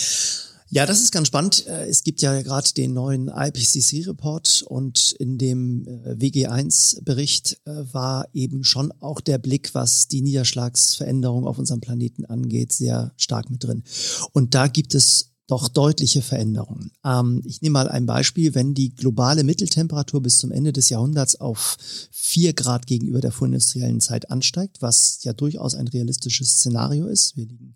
Ja, 0.69 0.85
das 0.85 0.99
ist 0.99 1.11
ganz 1.11 1.27
spannend. 1.27 1.67
Äh, 1.67 1.87
es 1.87 2.03
gibt 2.03 2.21
ja 2.21 2.41
gerade 2.41 2.73
den 2.73 2.93
neuen 2.93 3.29
IPCC-Report 3.29 4.63
und 4.67 5.13
in 5.19 5.37
dem 5.37 5.87
äh, 5.87 6.15
WG1-Bericht 6.15 7.61
äh, 7.65 7.93
war 7.93 8.27
eben 8.33 8.63
schon 8.65 8.91
auch 8.99 9.21
der 9.21 9.37
Blick, 9.37 9.73
was 9.73 10.09
die 10.09 10.21
Niederschlagsveränderung 10.21 11.45
auf 11.47 11.59
unserem 11.59 11.79
Planeten 11.79 12.25
angeht, 12.25 12.73
sehr 12.73 13.13
stark 13.15 13.49
mit 13.51 13.63
drin. 13.63 13.83
Und 14.33 14.55
da 14.55 14.67
gibt 14.67 14.95
es 14.95 15.34
doch 15.47 15.67
deutliche 15.67 16.21
Veränderungen. 16.21 16.91
Ähm, 17.03 17.41
ich 17.45 17.61
nehme 17.61 17.73
mal 17.73 17.89
ein 17.89 18.05
Beispiel, 18.05 18.55
wenn 18.55 18.73
die 18.73 18.95
globale 18.95 19.43
Mitteltemperatur 19.43 20.21
bis 20.21 20.37
zum 20.37 20.51
Ende 20.51 20.73
des 20.73 20.89
Jahrhunderts 20.89 21.39
auf 21.39 21.77
vier 22.11 22.53
Grad 22.53 22.87
gegenüber 22.87 23.21
der 23.21 23.31
vorindustriellen 23.31 24.01
Zeit 24.01 24.31
ansteigt, 24.31 24.81
was 24.81 25.23
ja 25.23 25.33
durchaus 25.33 25.75
ein 25.75 25.87
realistisches 25.87 26.57
Szenario 26.57 27.07
ist. 27.07 27.37
Wir 27.37 27.45
liegen 27.45 27.75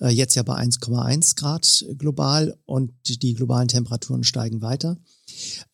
äh, 0.00 0.08
jetzt 0.08 0.34
ja 0.34 0.42
bei 0.42 0.56
1,1 0.56 1.36
Grad 1.36 1.86
global 1.96 2.56
und 2.66 2.92
die 3.06 3.34
globalen 3.34 3.68
Temperaturen 3.68 4.24
steigen 4.24 4.60
weiter. 4.60 4.98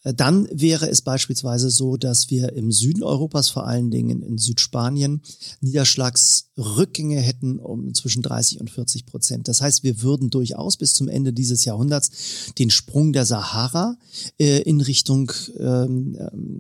Äh, 0.06 0.14
dann 0.14 0.48
wäre 0.52 0.88
es 0.88 1.02
beispielsweise 1.02 1.68
so, 1.70 1.96
dass 1.96 2.30
wir 2.30 2.52
im 2.52 2.70
Süden 2.70 3.02
Europas, 3.02 3.50
vor 3.50 3.66
allen 3.66 3.90
Dingen 3.90 4.22
in 4.22 4.38
Südspanien, 4.38 5.20
Niederschlagsrückgänge 5.60 7.20
hätten 7.20 7.58
um 7.58 7.92
zwischen 7.94 8.22
30 8.22 8.60
und 8.60 8.70
40 8.70 9.06
Prozent. 9.06 9.48
Das 9.48 9.60
heißt, 9.60 9.82
wir 9.82 10.02
würden 10.02 10.30
durchaus 10.30 10.76
bis 10.76 10.94
zum 10.94 11.08
Ende 11.08 11.32
dieses 11.32 11.64
Jahrhunderts 11.64 12.52
den 12.58 12.70
Sprung 12.70 13.12
der 13.12 13.26
Sahara 13.26 13.96
äh, 14.38 14.62
in 14.62 14.80
Richtung 14.80 15.32
ähm, 15.58 16.16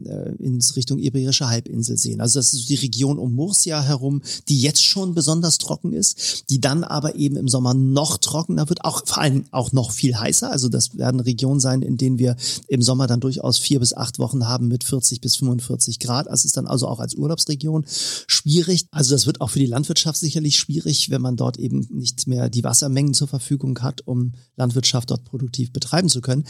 äh, 0.06 0.32
ins 0.42 0.76
Richtung 0.76 0.98
Iberische 0.98 1.48
Halbinsel 1.48 1.96
sehen. 1.96 2.20
Also 2.20 2.40
das 2.40 2.52
ist 2.52 2.68
die 2.68 2.74
Region 2.74 3.18
um 3.18 3.34
Murcia 3.34 3.80
herum, 3.80 4.22
die 4.48 4.60
jetzt 4.60 4.84
schon 4.84 5.14
besonders 5.14 5.58
trocken 5.58 5.92
ist, 5.92 6.50
die 6.50 6.60
dann 6.60 6.82
aber 6.82 7.14
eben 7.14 7.36
im 7.36 7.48
Sommer 7.48 7.74
noch 7.74 8.18
trockener 8.18 8.68
wird, 8.68 8.84
auch 8.84 9.06
vor 9.06 9.18
allem 9.18 9.44
auch 9.52 9.72
noch 9.72 9.92
viel 9.92 10.16
heißer. 10.16 10.50
Also 10.50 10.68
das 10.68 10.96
werden 10.98 11.20
Regionen 11.20 11.60
sein, 11.60 11.82
in 11.82 11.96
denen 11.96 12.18
wir 12.18 12.36
im 12.68 12.82
Sommer 12.82 13.06
dann 13.06 13.20
durchaus 13.36 13.58
vier 13.58 13.80
bis 13.80 13.94
acht 13.94 14.18
Wochen 14.18 14.46
haben 14.48 14.68
mit 14.68 14.84
40 14.84 15.20
bis 15.20 15.36
45 15.36 15.98
Grad. 15.98 16.26
Das 16.26 16.44
ist 16.44 16.56
dann 16.56 16.66
also 16.66 16.88
auch 16.88 17.00
als 17.00 17.14
Urlaubsregion 17.14 17.84
schwierig. 17.86 18.86
Also 18.90 19.14
das 19.14 19.26
wird 19.26 19.40
auch 19.40 19.50
für 19.50 19.58
die 19.58 19.66
Landwirtschaft 19.66 20.18
sicherlich 20.18 20.58
schwierig, 20.58 21.10
wenn 21.10 21.22
man 21.22 21.36
dort 21.36 21.58
eben 21.58 21.86
nicht 21.90 22.26
mehr 22.26 22.48
die 22.48 22.64
Wassermengen 22.64 23.14
zur 23.14 23.28
Verfügung 23.28 23.78
hat, 23.80 24.06
um 24.06 24.32
Landwirtschaft 24.56 25.10
dort 25.10 25.24
produktiv 25.24 25.72
betreiben 25.72 26.08
zu 26.08 26.20
können. 26.20 26.44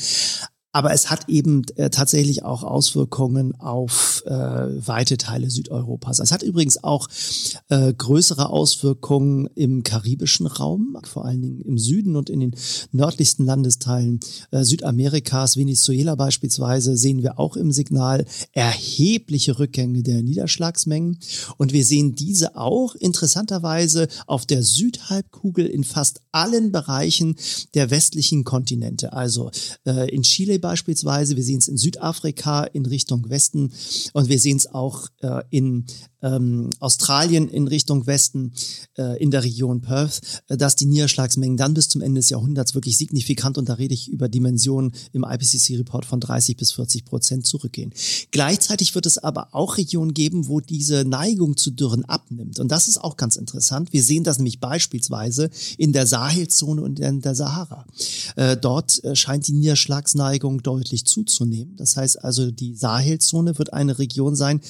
Aber 0.76 0.92
es 0.92 1.08
hat 1.08 1.30
eben 1.30 1.62
äh, 1.76 1.88
tatsächlich 1.88 2.44
auch 2.44 2.62
Auswirkungen 2.62 3.54
auf 3.58 4.22
äh, 4.26 4.30
weite 4.30 5.16
Teile 5.16 5.48
Südeuropas. 5.48 6.18
Es 6.18 6.32
hat 6.32 6.42
übrigens 6.42 6.84
auch 6.84 7.08
äh, 7.70 7.94
größere 7.94 8.50
Auswirkungen 8.50 9.48
im 9.54 9.84
karibischen 9.84 10.46
Raum, 10.46 10.98
vor 11.04 11.24
allen 11.24 11.40
Dingen 11.40 11.62
im 11.62 11.78
Süden 11.78 12.14
und 12.14 12.28
in 12.28 12.40
den 12.40 12.54
nördlichsten 12.92 13.46
Landesteilen 13.46 14.20
äh, 14.50 14.64
Südamerikas, 14.64 15.56
Venezuela 15.56 16.14
beispielsweise, 16.14 16.98
sehen 16.98 17.22
wir 17.22 17.38
auch 17.38 17.56
im 17.56 17.72
Signal 17.72 18.26
erhebliche 18.52 19.58
Rückgänge 19.58 20.02
der 20.02 20.22
Niederschlagsmengen. 20.22 21.18
Und 21.56 21.72
wir 21.72 21.86
sehen 21.86 22.16
diese 22.16 22.54
auch 22.54 22.94
interessanterweise 22.96 24.08
auf 24.26 24.44
der 24.44 24.62
Südhalbkugel 24.62 25.64
in 25.64 25.84
fast 25.84 26.20
allen 26.32 26.70
Bereichen 26.70 27.34
der 27.72 27.90
westlichen 27.90 28.44
Kontinente. 28.44 29.14
Also 29.14 29.50
äh, 29.86 30.14
in 30.14 30.22
Chile 30.22 30.65
beispielsweise, 30.66 31.36
wir 31.36 31.44
sehen 31.44 31.58
es 31.58 31.68
in 31.68 31.76
Südafrika 31.76 32.64
in 32.64 32.86
Richtung 32.86 33.30
Westen 33.30 33.72
und 34.14 34.28
wir 34.28 34.40
sehen 34.40 34.56
es 34.56 34.66
auch 34.66 35.06
äh, 35.20 35.42
in 35.50 35.86
ähm, 36.22 36.70
Australien 36.80 37.48
in 37.48 37.68
Richtung 37.68 38.06
Westen, 38.06 38.52
äh, 38.98 39.22
in 39.22 39.30
der 39.30 39.44
Region 39.44 39.80
Perth, 39.80 40.42
äh, 40.48 40.56
dass 40.56 40.76
die 40.76 40.86
Niederschlagsmengen 40.86 41.56
dann 41.56 41.74
bis 41.74 41.88
zum 41.88 42.02
Ende 42.02 42.20
des 42.20 42.30
Jahrhunderts 42.30 42.74
wirklich 42.74 42.98
signifikant, 42.98 43.58
und 43.58 43.68
da 43.68 43.74
rede 43.74 43.94
ich 43.94 44.08
über 44.08 44.28
Dimensionen 44.28 44.92
im 45.12 45.24
IPCC-Report 45.24 46.04
von 46.04 46.20
30 46.20 46.56
bis 46.56 46.72
40 46.72 47.04
Prozent 47.04 47.46
zurückgehen. 47.46 47.92
Gleichzeitig 48.30 48.94
wird 48.94 49.06
es 49.06 49.18
aber 49.18 49.48
auch 49.52 49.76
Regionen 49.76 50.14
geben, 50.14 50.48
wo 50.48 50.60
diese 50.60 51.04
Neigung 51.04 51.56
zu 51.56 51.70
Dürren 51.70 52.04
abnimmt. 52.04 52.58
Und 52.58 52.72
das 52.72 52.88
ist 52.88 52.98
auch 52.98 53.16
ganz 53.16 53.36
interessant. 53.36 53.92
Wir 53.92 54.02
sehen 54.02 54.24
das 54.24 54.38
nämlich 54.38 54.58
beispielsweise 54.58 55.50
in 55.78 55.92
der 55.92 56.06
Sahelzone 56.06 56.82
und 56.82 56.98
in 56.98 57.20
der 57.20 57.34
Sahara. 57.34 57.86
Äh, 58.36 58.56
dort 58.56 59.02
äh, 59.04 59.14
scheint 59.14 59.46
die 59.46 59.52
Niederschlagsneigung 59.52 60.55
deutlich 60.62 61.06
zuzunehmen. 61.06 61.76
Das 61.76 61.96
heißt 61.96 62.22
also, 62.22 62.50
die 62.50 62.74
Sahelzone 62.74 63.58
wird 63.58 63.72
eine 63.72 63.98
Region 63.98 64.36
sein, 64.36 64.60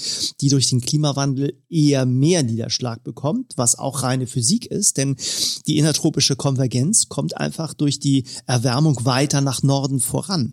die 0.40 0.49
durch 0.49 0.68
den 0.68 0.81
Klimawandel 0.81 1.55
eher 1.68 2.07
mehr 2.07 2.42
Niederschlag 2.42 3.05
bekommt, 3.05 3.53
was 3.57 3.79
auch 3.79 4.03
reine 4.03 4.27
Physik 4.27 4.66
ist, 4.66 4.96
denn 4.96 5.16
die 5.66 5.79
innertropische 5.79 6.37
Konvergenz 6.37 7.09
kommt 7.09 7.37
einfach 7.37 7.75
durch 7.75 7.99
die 7.99 8.25
Erwärmung 8.46 9.05
weiter 9.05 9.40
nach 9.40 9.62
Norden 9.62 10.01
voran. 10.01 10.53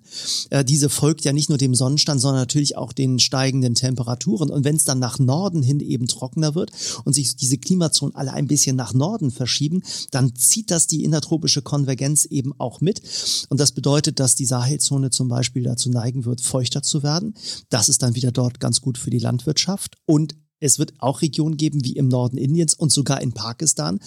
Äh, 0.50 0.66
diese 0.66 0.90
folgt 0.90 1.26
ja 1.26 1.34
nicht 1.34 1.50
nur 1.50 1.58
dem 1.58 1.76
Sonnenstand, 1.76 2.22
sondern 2.22 2.42
natürlich 2.42 2.78
auch 2.78 2.94
den 2.94 3.20
steigenden 3.20 3.76
Temperaturen. 3.76 4.50
Und 4.50 4.64
wenn 4.64 4.76
es 4.76 4.86
dann 4.86 5.00
nach 5.00 5.20
Norden 5.20 5.62
hin 5.62 5.80
eben 5.80 6.08
trockener 6.08 6.56
wird 6.56 6.72
und 7.06 7.14
sich 7.14 7.36
diese 7.36 7.58
Klimazonen 7.58 8.16
alle 8.16 8.34
ein 8.34 8.48
bisschen 8.48 8.76
nach 8.76 8.94
Norden 8.94 9.32
verschieben, 9.32 9.84
dann 10.12 10.36
zieht 10.36 10.72
das 10.72 10.88
die 10.88 11.04
innertropische 11.04 11.62
Konvergenz 11.62 12.26
eben 12.26 12.54
auch 12.58 12.82
mit. 12.82 13.02
Und 13.50 13.60
das 13.60 13.72
bedeutet, 13.72 14.20
dass 14.20 14.36
die 14.36 14.46
Sahelzone 14.46 15.10
zum 15.10 15.23
Beispiel 15.28 15.64
dazu 15.64 15.90
neigen 15.90 16.26
wird, 16.26 16.42
feuchter 16.42 16.82
zu 16.84 17.04
werden. 17.04 17.34
Das 17.70 17.90
ist 17.90 18.04
dann 18.04 18.16
wieder 18.16 18.32
dort 18.32 18.60
ganz 18.60 18.82
gut 18.82 18.98
für 18.98 19.10
die 19.10 19.20
Landwirtschaft 19.20 19.96
und 20.06 20.36
es 20.64 20.80
wird 20.80 20.94
auch 21.00 21.22
Regionen 21.22 21.58
geben, 21.58 21.84
wie 21.84 21.98
im 21.98 22.08
Norden 22.08 22.38
Indiens 22.38 22.74
und 22.74 22.92
sogar 22.92 23.22
in 23.22 23.34
Pakistan, 23.34 24.00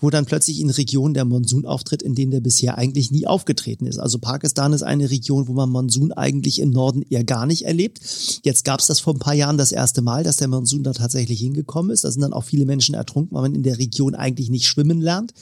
wo 0.00 0.10
dann 0.10 0.26
plötzlich 0.26 0.60
in 0.60 0.70
Regionen 0.70 1.12
der 1.12 1.24
Monsun 1.24 1.66
auftritt, 1.66 2.02
in 2.02 2.14
denen 2.14 2.30
der 2.30 2.40
bisher 2.40 2.78
eigentlich 2.78 3.10
nie 3.10 3.26
aufgetreten 3.26 3.86
ist. 3.86 3.98
Also 3.98 4.18
Pakistan 4.18 4.72
ist 4.72 4.84
eine 4.84 5.10
Region, 5.10 5.48
wo 5.48 5.54
man 5.54 5.70
Monsun 5.70 6.12
eigentlich 6.12 6.60
im 6.60 6.70
Norden 6.70 7.02
eher 7.02 7.24
gar 7.24 7.46
nicht 7.46 7.64
erlebt. 7.64 7.98
Jetzt 8.44 8.64
gab 8.64 8.78
es 8.78 8.86
das 8.86 9.00
vor 9.00 9.14
ein 9.14 9.18
paar 9.18 9.34
Jahren 9.34 9.58
das 9.58 9.72
erste 9.72 10.02
Mal, 10.02 10.22
dass 10.22 10.36
der 10.36 10.46
Monsun 10.46 10.84
da 10.84 10.92
tatsächlich 10.92 11.40
hingekommen 11.40 11.90
ist. 11.90 12.04
Da 12.04 12.12
sind 12.12 12.22
dann 12.22 12.32
auch 12.32 12.44
viele 12.44 12.64
Menschen 12.64 12.94
ertrunken, 12.94 13.34
weil 13.34 13.42
man 13.42 13.54
in 13.54 13.64
der 13.64 13.78
Region 13.78 14.14
eigentlich 14.14 14.50
nicht 14.50 14.66
schwimmen 14.66 15.00
lernt, 15.00 15.34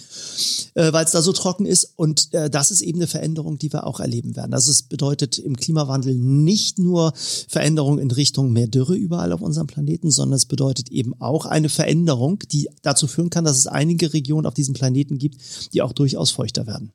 äh, 0.75 0.91
weil 0.93 1.05
es 1.05 1.13
da 1.13 1.21
so 1.21 1.33
trocken 1.33 1.67
ist. 1.67 1.93
Und 1.97 2.33
äh, 2.33 2.49
das 2.49 2.71
ist 2.71 2.81
eben 2.81 2.99
eine 2.99 3.09
Veränderung, 3.09 3.59
die 3.59 3.73
wir 3.73 3.87
auch 3.87 4.01
erleben 4.01 4.37
werden. 4.37 4.55
Also 4.55 4.71
es 4.71 4.83
bedeutet 4.83 5.39
im 5.39 5.57
Klimawandel 5.57 6.15
nicht 6.15 6.79
nur 6.79 7.13
Veränderung 7.49 7.99
in 7.99 8.11
Richtung 8.11 8.53
mehr 8.53 8.69
Dürre 8.69 8.95
überall 8.95 9.33
auf 9.33 9.43
unserem 9.43 9.67
Planeten, 9.67 10.11
sondern 10.11 10.37
es 10.37 10.47
bedeutet 10.47 10.62
bedeutet 10.63 10.91
eben 10.91 11.21
auch 11.21 11.45
eine 11.45 11.69
Veränderung, 11.69 12.39
die 12.53 12.69
dazu 12.83 13.09
führen 13.09 13.31
kann, 13.31 13.45
dass 13.45 13.59
es 13.59 13.67
einige 13.67 14.13
Regionen 14.13 14.47
auf 14.47 14.55
diesem 14.55 14.75
Planeten 14.75 15.19
gibt, 15.19 15.75
die 15.75 15.83
auch 15.83 15.93
durchaus 15.93 16.31
feuchter 16.31 16.69
werden. 16.69 16.93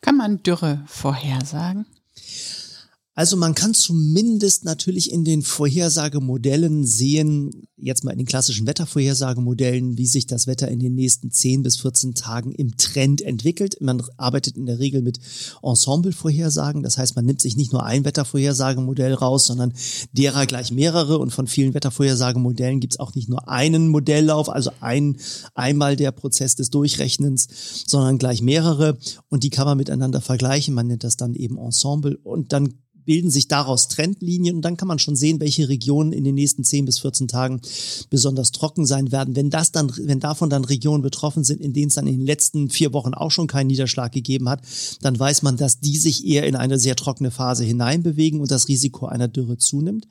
Kann 0.00 0.16
man 0.16 0.40
Dürre 0.44 0.84
vorhersagen? 0.86 1.86
Also 3.18 3.38
man 3.38 3.54
kann 3.54 3.72
zumindest 3.72 4.66
natürlich 4.66 5.10
in 5.10 5.24
den 5.24 5.40
Vorhersagemodellen 5.40 6.84
sehen, 6.84 7.66
jetzt 7.78 8.04
mal 8.04 8.10
in 8.10 8.18
den 8.18 8.26
klassischen 8.26 8.66
Wettervorhersagemodellen, 8.66 9.96
wie 9.96 10.06
sich 10.06 10.26
das 10.26 10.46
Wetter 10.46 10.68
in 10.68 10.80
den 10.80 10.94
nächsten 10.94 11.30
10 11.30 11.62
bis 11.62 11.78
14 11.78 12.14
Tagen 12.14 12.52
im 12.52 12.76
Trend 12.76 13.22
entwickelt. 13.22 13.78
Man 13.80 14.02
arbeitet 14.18 14.58
in 14.58 14.66
der 14.66 14.80
Regel 14.80 15.00
mit 15.00 15.18
Ensemble-Vorhersagen. 15.62 16.82
Das 16.82 16.98
heißt, 16.98 17.16
man 17.16 17.24
nimmt 17.24 17.40
sich 17.40 17.56
nicht 17.56 17.72
nur 17.72 17.86
ein 17.86 18.04
Wettervorhersagemodell 18.04 19.14
raus, 19.14 19.46
sondern 19.46 19.72
derer 20.12 20.44
gleich 20.44 20.70
mehrere. 20.70 21.18
Und 21.18 21.30
von 21.30 21.46
vielen 21.46 21.72
Wettervorhersagemodellen 21.72 22.80
gibt 22.80 22.92
es 22.92 23.00
auch 23.00 23.14
nicht 23.14 23.30
nur 23.30 23.48
einen 23.48 23.88
Modelllauf, 23.88 24.50
also 24.50 24.72
ein, 24.80 25.16
einmal 25.54 25.96
der 25.96 26.12
Prozess 26.12 26.54
des 26.54 26.68
Durchrechnens, 26.68 27.48
sondern 27.86 28.18
gleich 28.18 28.42
mehrere. 28.42 28.98
Und 29.30 29.42
die 29.42 29.50
kann 29.50 29.64
man 29.64 29.78
miteinander 29.78 30.20
vergleichen. 30.20 30.74
Man 30.74 30.88
nennt 30.88 31.02
das 31.02 31.16
dann 31.16 31.34
eben 31.34 31.56
Ensemble. 31.56 32.18
Und 32.22 32.52
dann 32.52 32.74
bilden 33.06 33.30
sich 33.30 33.48
daraus 33.48 33.88
Trendlinien 33.88 34.56
und 34.56 34.62
dann 34.62 34.76
kann 34.76 34.88
man 34.88 34.98
schon 34.98 35.16
sehen, 35.16 35.40
welche 35.40 35.68
Regionen 35.68 36.12
in 36.12 36.24
den 36.24 36.34
nächsten 36.34 36.64
10 36.64 36.84
bis 36.84 36.98
14 36.98 37.28
Tagen 37.28 37.60
besonders 38.10 38.52
trocken 38.52 38.84
sein 38.84 39.12
werden. 39.12 39.34
Wenn 39.36 39.48
das 39.48 39.72
dann, 39.72 39.90
wenn 39.96 40.20
davon 40.20 40.50
dann 40.50 40.64
Regionen 40.64 41.02
betroffen 41.02 41.44
sind, 41.44 41.60
in 41.60 41.72
denen 41.72 41.88
es 41.88 41.94
dann 41.94 42.06
in 42.06 42.18
den 42.18 42.26
letzten 42.26 42.68
vier 42.68 42.92
Wochen 42.92 43.14
auch 43.14 43.30
schon 43.30 43.46
keinen 43.46 43.68
Niederschlag 43.68 44.12
gegeben 44.12 44.48
hat, 44.48 44.60
dann 45.00 45.18
weiß 45.18 45.42
man, 45.42 45.56
dass 45.56 45.80
die 45.80 45.96
sich 45.96 46.26
eher 46.26 46.46
in 46.46 46.56
eine 46.56 46.78
sehr 46.78 46.96
trockene 46.96 47.30
Phase 47.30 47.64
hineinbewegen 47.64 48.40
und 48.40 48.50
das 48.50 48.68
Risiko 48.68 49.06
einer 49.06 49.28
Dürre 49.28 49.56
zunimmt. 49.56 50.06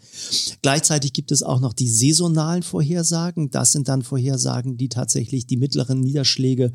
Gleichzeitig 0.61 1.13
gibt 1.13 1.31
es 1.31 1.43
auch 1.43 1.59
noch 1.59 1.73
die 1.73 1.89
saisonalen 1.89 2.63
Vorhersagen. 2.63 3.51
Das 3.51 3.73
sind 3.73 3.89
dann 3.89 4.01
Vorhersagen, 4.01 4.77
die 4.77 4.89
tatsächlich 4.89 5.45
die 5.45 5.57
mittleren 5.57 5.99
Niederschläge 5.99 6.71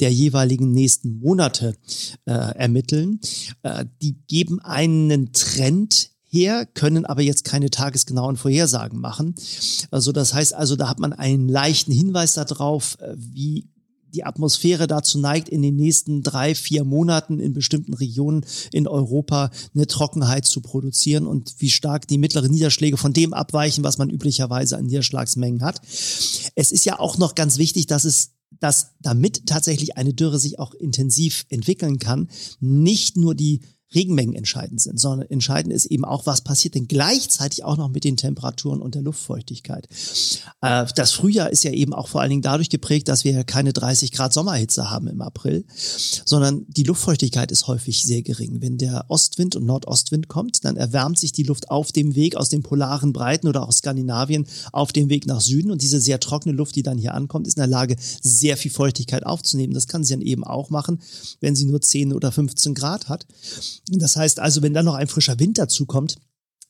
der 0.00 0.12
jeweiligen 0.12 0.72
nächsten 0.72 1.18
Monate 1.18 1.74
äh, 2.26 2.32
ermitteln. 2.32 3.20
Äh, 3.62 3.86
die 4.00 4.16
geben 4.28 4.60
einen 4.60 5.32
Trend 5.32 5.63
Trend 5.64 6.10
her, 6.28 6.66
können 6.66 7.06
aber 7.06 7.22
jetzt 7.22 7.44
keine 7.44 7.70
tagesgenauen 7.70 8.36
Vorhersagen 8.36 9.00
machen. 9.00 9.34
Also 9.90 10.12
das 10.12 10.34
heißt 10.34 10.52
also, 10.54 10.76
da 10.76 10.88
hat 10.88 10.98
man 10.98 11.12
einen 11.12 11.48
leichten 11.48 11.92
Hinweis 11.92 12.34
darauf, 12.34 12.98
äh, 13.00 13.14
wie 13.16 13.68
die 14.12 14.24
Atmosphäre 14.24 14.86
dazu 14.86 15.18
neigt, 15.18 15.48
in 15.48 15.62
den 15.62 15.74
nächsten 15.74 16.22
drei, 16.22 16.54
vier 16.54 16.84
Monaten 16.84 17.40
in 17.40 17.52
bestimmten 17.52 17.94
Regionen 17.94 18.44
in 18.72 18.86
Europa 18.86 19.50
eine 19.74 19.88
Trockenheit 19.88 20.44
zu 20.44 20.60
produzieren 20.60 21.26
und 21.26 21.54
wie 21.58 21.70
stark 21.70 22.06
die 22.06 22.18
mittleren 22.18 22.52
Niederschläge 22.52 22.96
von 22.96 23.12
dem 23.12 23.32
abweichen, 23.32 23.82
was 23.82 23.98
man 23.98 24.10
üblicherweise 24.10 24.76
an 24.76 24.86
Niederschlagsmengen 24.86 25.62
hat. 25.62 25.80
Es 26.54 26.70
ist 26.70 26.84
ja 26.84 27.00
auch 27.00 27.18
noch 27.18 27.34
ganz 27.34 27.58
wichtig, 27.58 27.86
dass 27.86 28.04
es 28.04 28.30
dass 28.60 28.92
damit 29.00 29.46
tatsächlich 29.46 29.96
eine 29.96 30.14
Dürre 30.14 30.38
sich 30.38 30.58
auch 30.58 30.74
intensiv 30.74 31.44
entwickeln 31.48 31.98
kann, 31.98 32.28
nicht 32.60 33.16
nur 33.16 33.34
die 33.34 33.60
Regenmengen 33.94 34.34
entscheidend 34.34 34.80
sind, 34.80 34.98
sondern 34.98 35.28
entscheidend 35.30 35.72
ist 35.72 35.86
eben 35.86 36.04
auch, 36.04 36.26
was 36.26 36.42
passiert 36.42 36.74
denn 36.74 36.88
gleichzeitig 36.88 37.64
auch 37.64 37.76
noch 37.76 37.88
mit 37.88 38.04
den 38.04 38.16
Temperaturen 38.16 38.80
und 38.80 38.94
der 38.94 39.02
Luftfeuchtigkeit. 39.02 39.88
Äh, 40.60 40.86
das 40.94 41.12
Frühjahr 41.12 41.50
ist 41.50 41.64
ja 41.64 41.72
eben 41.72 41.92
auch 41.92 42.08
vor 42.08 42.20
allen 42.20 42.30
Dingen 42.30 42.42
dadurch 42.42 42.70
geprägt, 42.70 43.08
dass 43.08 43.24
wir 43.24 43.32
ja 43.32 43.44
keine 43.44 43.72
30 43.72 44.12
Grad 44.12 44.32
Sommerhitze 44.32 44.90
haben 44.90 45.08
im 45.08 45.22
April, 45.22 45.64
sondern 46.24 46.66
die 46.68 46.84
Luftfeuchtigkeit 46.84 47.50
ist 47.52 47.66
häufig 47.66 48.04
sehr 48.04 48.22
gering. 48.22 48.60
Wenn 48.60 48.78
der 48.78 49.06
Ostwind 49.08 49.56
und 49.56 49.66
Nordostwind 49.66 50.28
kommt, 50.28 50.64
dann 50.64 50.76
erwärmt 50.76 51.18
sich 51.18 51.32
die 51.32 51.42
Luft 51.42 51.70
auf 51.70 51.92
dem 51.92 52.14
Weg 52.14 52.36
aus 52.36 52.48
den 52.48 52.62
polaren 52.62 53.12
Breiten 53.12 53.48
oder 53.48 53.66
aus 53.66 53.78
Skandinavien 53.78 54.46
auf 54.72 54.92
dem 54.92 55.08
Weg 55.08 55.26
nach 55.26 55.40
Süden 55.40 55.70
und 55.70 55.82
diese 55.82 56.00
sehr 56.00 56.20
trockene 56.20 56.54
Luft, 56.54 56.76
die 56.76 56.82
dann 56.82 56.98
hier 56.98 57.14
ankommt, 57.14 57.46
ist 57.46 57.56
in 57.56 57.60
der 57.60 57.68
Lage, 57.68 57.96
sehr 58.22 58.56
viel 58.56 58.70
Feuchtigkeit 58.70 59.24
aufzunehmen. 59.24 59.74
Das 59.74 59.88
kann 59.88 60.04
sie 60.04 60.14
dann 60.14 60.22
eben 60.22 60.44
auch 60.44 60.70
machen, 60.70 61.00
wenn 61.40 61.54
sie 61.54 61.64
nur 61.64 61.80
10 61.80 62.12
oder 62.12 62.32
15 62.32 62.74
Grad 62.74 63.08
hat. 63.08 63.26
Das 63.88 64.16
heißt 64.16 64.40
also, 64.40 64.62
wenn 64.62 64.74
dann 64.74 64.84
noch 64.84 64.94
ein 64.94 65.08
frischer 65.08 65.38
Wind 65.38 65.58
dazu 65.58 65.86
kommt, 65.86 66.16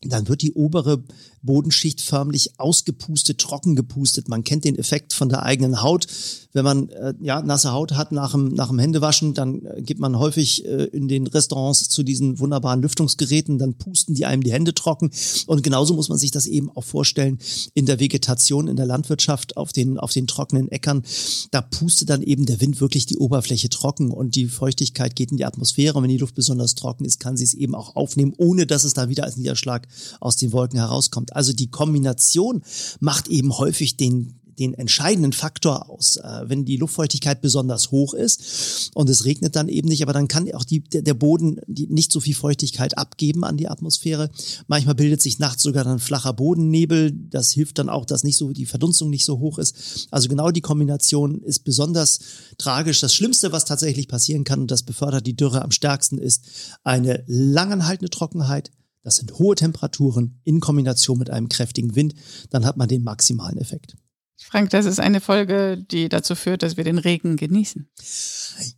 dann 0.08 0.28
wird 0.28 0.42
die 0.42 0.52
obere 0.52 1.02
Bodenschicht 1.44 2.00
förmlich 2.00 2.58
ausgepustet, 2.58 3.38
trocken 3.38 3.76
gepustet. 3.76 4.28
Man 4.28 4.44
kennt 4.44 4.64
den 4.64 4.78
Effekt 4.78 5.12
von 5.12 5.28
der 5.28 5.42
eigenen 5.42 5.82
Haut. 5.82 6.06
Wenn 6.52 6.64
man 6.64 6.88
äh, 6.88 7.14
ja 7.20 7.42
nasse 7.42 7.72
Haut 7.72 7.92
hat 7.92 8.12
nach 8.12 8.32
dem, 8.32 8.54
nach 8.54 8.68
dem 8.68 8.78
Händewaschen, 8.78 9.34
dann 9.34 9.66
äh, 9.66 9.82
geht 9.82 9.98
man 9.98 10.18
häufig 10.18 10.64
äh, 10.64 10.84
in 10.84 11.08
den 11.08 11.26
Restaurants 11.26 11.88
zu 11.88 12.02
diesen 12.02 12.38
wunderbaren 12.38 12.80
Lüftungsgeräten, 12.80 13.58
dann 13.58 13.74
pusten 13.74 14.14
die 14.14 14.24
einem 14.24 14.42
die 14.42 14.52
Hände 14.52 14.72
trocken. 14.72 15.10
Und 15.46 15.62
genauso 15.62 15.94
muss 15.94 16.08
man 16.08 16.18
sich 16.18 16.30
das 16.30 16.46
eben 16.46 16.70
auch 16.74 16.84
vorstellen 16.84 17.38
in 17.74 17.86
der 17.86 18.00
Vegetation, 18.00 18.68
in 18.68 18.76
der 18.76 18.86
Landwirtschaft, 18.86 19.56
auf 19.56 19.72
den, 19.72 19.98
auf 19.98 20.12
den 20.12 20.26
trockenen 20.26 20.70
Äckern. 20.70 21.02
Da 21.50 21.60
pustet 21.60 22.08
dann 22.08 22.22
eben 22.22 22.46
der 22.46 22.60
Wind 22.60 22.80
wirklich 22.80 23.06
die 23.06 23.18
Oberfläche 23.18 23.68
trocken 23.68 24.10
und 24.12 24.34
die 24.36 24.46
Feuchtigkeit 24.46 25.16
geht 25.16 25.32
in 25.32 25.36
die 25.36 25.44
Atmosphäre. 25.44 25.98
Und 25.98 26.04
wenn 26.04 26.10
die 26.10 26.18
Luft 26.18 26.36
besonders 26.36 26.74
trocken 26.74 27.04
ist, 27.04 27.20
kann 27.20 27.36
sie 27.36 27.44
es 27.44 27.54
eben 27.54 27.74
auch 27.74 27.96
aufnehmen, 27.96 28.32
ohne 28.38 28.66
dass 28.66 28.84
es 28.84 28.94
da 28.94 29.08
wieder 29.08 29.24
als 29.24 29.36
Niederschlag 29.36 29.88
aus 30.20 30.36
den 30.36 30.52
Wolken 30.52 30.78
herauskommt. 30.78 31.34
Also 31.34 31.52
die 31.52 31.70
Kombination 31.70 32.62
macht 33.00 33.28
eben 33.28 33.56
häufig 33.58 33.96
den 33.96 34.34
den 34.58 34.74
entscheidenden 34.74 35.32
Faktor 35.32 35.90
aus. 35.90 36.16
Äh, 36.16 36.42
wenn 36.46 36.64
die 36.64 36.76
Luftfeuchtigkeit 36.76 37.40
besonders 37.40 37.90
hoch 37.90 38.14
ist 38.14 38.90
und 38.94 39.10
es 39.10 39.24
regnet 39.24 39.56
dann 39.56 39.68
eben 39.68 39.88
nicht, 39.88 40.02
aber 40.02 40.12
dann 40.12 40.28
kann 40.28 40.52
auch 40.54 40.64
die, 40.64 40.80
der 40.80 41.14
Boden 41.14 41.60
die 41.66 41.86
nicht 41.86 42.12
so 42.12 42.20
viel 42.20 42.34
Feuchtigkeit 42.34 42.96
abgeben 42.98 43.44
an 43.44 43.56
die 43.56 43.68
Atmosphäre. 43.68 44.30
Manchmal 44.66 44.94
bildet 44.94 45.22
sich 45.22 45.38
nachts 45.38 45.62
sogar 45.62 45.84
dann 45.84 45.98
flacher 45.98 46.32
Bodennebel. 46.32 47.12
Das 47.12 47.52
hilft 47.52 47.78
dann 47.78 47.88
auch, 47.88 48.04
dass 48.04 48.24
nicht 48.24 48.36
so 48.36 48.52
die 48.52 48.66
Verdunstung 48.66 49.10
nicht 49.10 49.24
so 49.24 49.38
hoch 49.38 49.58
ist. 49.58 50.08
Also 50.10 50.28
genau 50.28 50.50
die 50.50 50.60
Kombination 50.60 51.42
ist 51.42 51.60
besonders 51.60 52.20
tragisch. 52.58 53.00
Das 53.00 53.14
Schlimmste, 53.14 53.52
was 53.52 53.64
tatsächlich 53.64 54.08
passieren 54.08 54.44
kann 54.44 54.60
und 54.60 54.70
das 54.70 54.82
befördert 54.82 55.26
die 55.26 55.36
Dürre 55.36 55.62
am 55.62 55.70
stärksten, 55.70 56.18
ist 56.18 56.44
eine 56.84 57.24
langanhaltende 57.26 58.10
Trockenheit 58.10 58.70
das 59.04 59.16
sind 59.16 59.38
hohe 59.38 59.54
Temperaturen 59.54 60.40
in 60.42 60.58
Kombination 60.58 61.18
mit 61.18 61.30
einem 61.30 61.48
kräftigen 61.48 61.94
Wind. 61.94 62.14
Dann 62.50 62.66
hat 62.66 62.76
man 62.76 62.88
den 62.88 63.04
maximalen 63.04 63.58
Effekt. 63.58 63.96
Frank, 64.36 64.70
das 64.70 64.84
ist 64.84 64.98
eine 64.98 65.20
Folge, 65.20 65.78
die 65.78 66.08
dazu 66.08 66.34
führt, 66.34 66.62
dass 66.62 66.76
wir 66.76 66.84
den 66.84 66.98
Regen 66.98 67.36
genießen. 67.36 67.88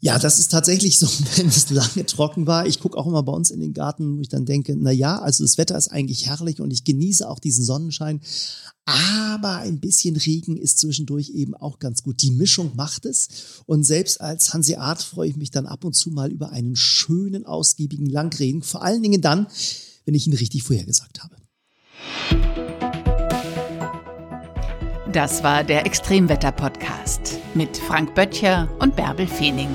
Ja, 0.01 0.19
das 0.19 0.39
ist 0.39 0.51
tatsächlich 0.51 0.99
so, 0.99 1.07
wenn 1.37 1.49
es 1.49 1.71
lange 1.71 2.07
trocken 2.07 2.47
war. 2.47 2.67
Ich 2.67 2.81
gucke 2.81 2.97
auch 2.97 3.07
immer 3.07 3.23
bei 3.23 3.33
uns 3.33 3.51
in 3.51 3.61
den 3.61 3.73
Garten, 3.73 4.17
wo 4.17 4.21
ich 4.21 4.29
dann 4.29 4.45
denke, 4.45 4.77
na 4.77 4.91
ja, 4.91 5.19
also 5.19 5.45
das 5.45 5.59
Wetter 5.59 5.77
ist 5.77 5.89
eigentlich 5.89 6.27
herrlich 6.27 6.61
und 6.61 6.71
ich 6.73 6.85
genieße 6.85 7.29
auch 7.29 7.39
diesen 7.39 7.65
Sonnenschein. 7.65 8.21
Aber 8.85 9.57
ein 9.57 9.81
bisschen 9.81 10.17
Regen 10.17 10.57
ist 10.57 10.79
zwischendurch 10.79 11.31
eben 11.31 11.55
auch 11.55 11.79
ganz 11.79 12.03
gut. 12.03 12.23
Die 12.23 12.31
Mischung 12.31 12.73
macht 12.77 13.05
es. 13.05 13.29
Und 13.67 13.83
selbst 13.83 14.21
als 14.21 14.55
Hanseat 14.55 15.03
freue 15.03 15.29
ich 15.29 15.37
mich 15.37 15.51
dann 15.51 15.67
ab 15.67 15.85
und 15.85 15.95
zu 15.95 16.11
mal 16.11 16.31
über 16.31 16.51
einen 16.51 16.77
schönen, 16.77 17.47
ausgiebigen 17.47 18.07
Langregen. 18.07 18.63
Vor 18.63 18.83
allen 18.83 19.03
Dingen 19.03 19.23
dann, 19.23 19.49
wenn 20.07 20.15
ich 20.15 20.27
ihn 20.27 20.33
richtig 20.33 20.63
vorhergesagt 20.63 21.23
habe. 21.23 21.37
Das 25.13 25.43
war 25.43 25.65
der 25.65 25.87
Extremwetter-Podcast 25.87 27.39
mit 27.55 27.77
Frank 27.77 28.15
Böttcher 28.15 28.69
und 28.81 28.97
Bärbel 28.97 29.27
Feening. 29.27 29.71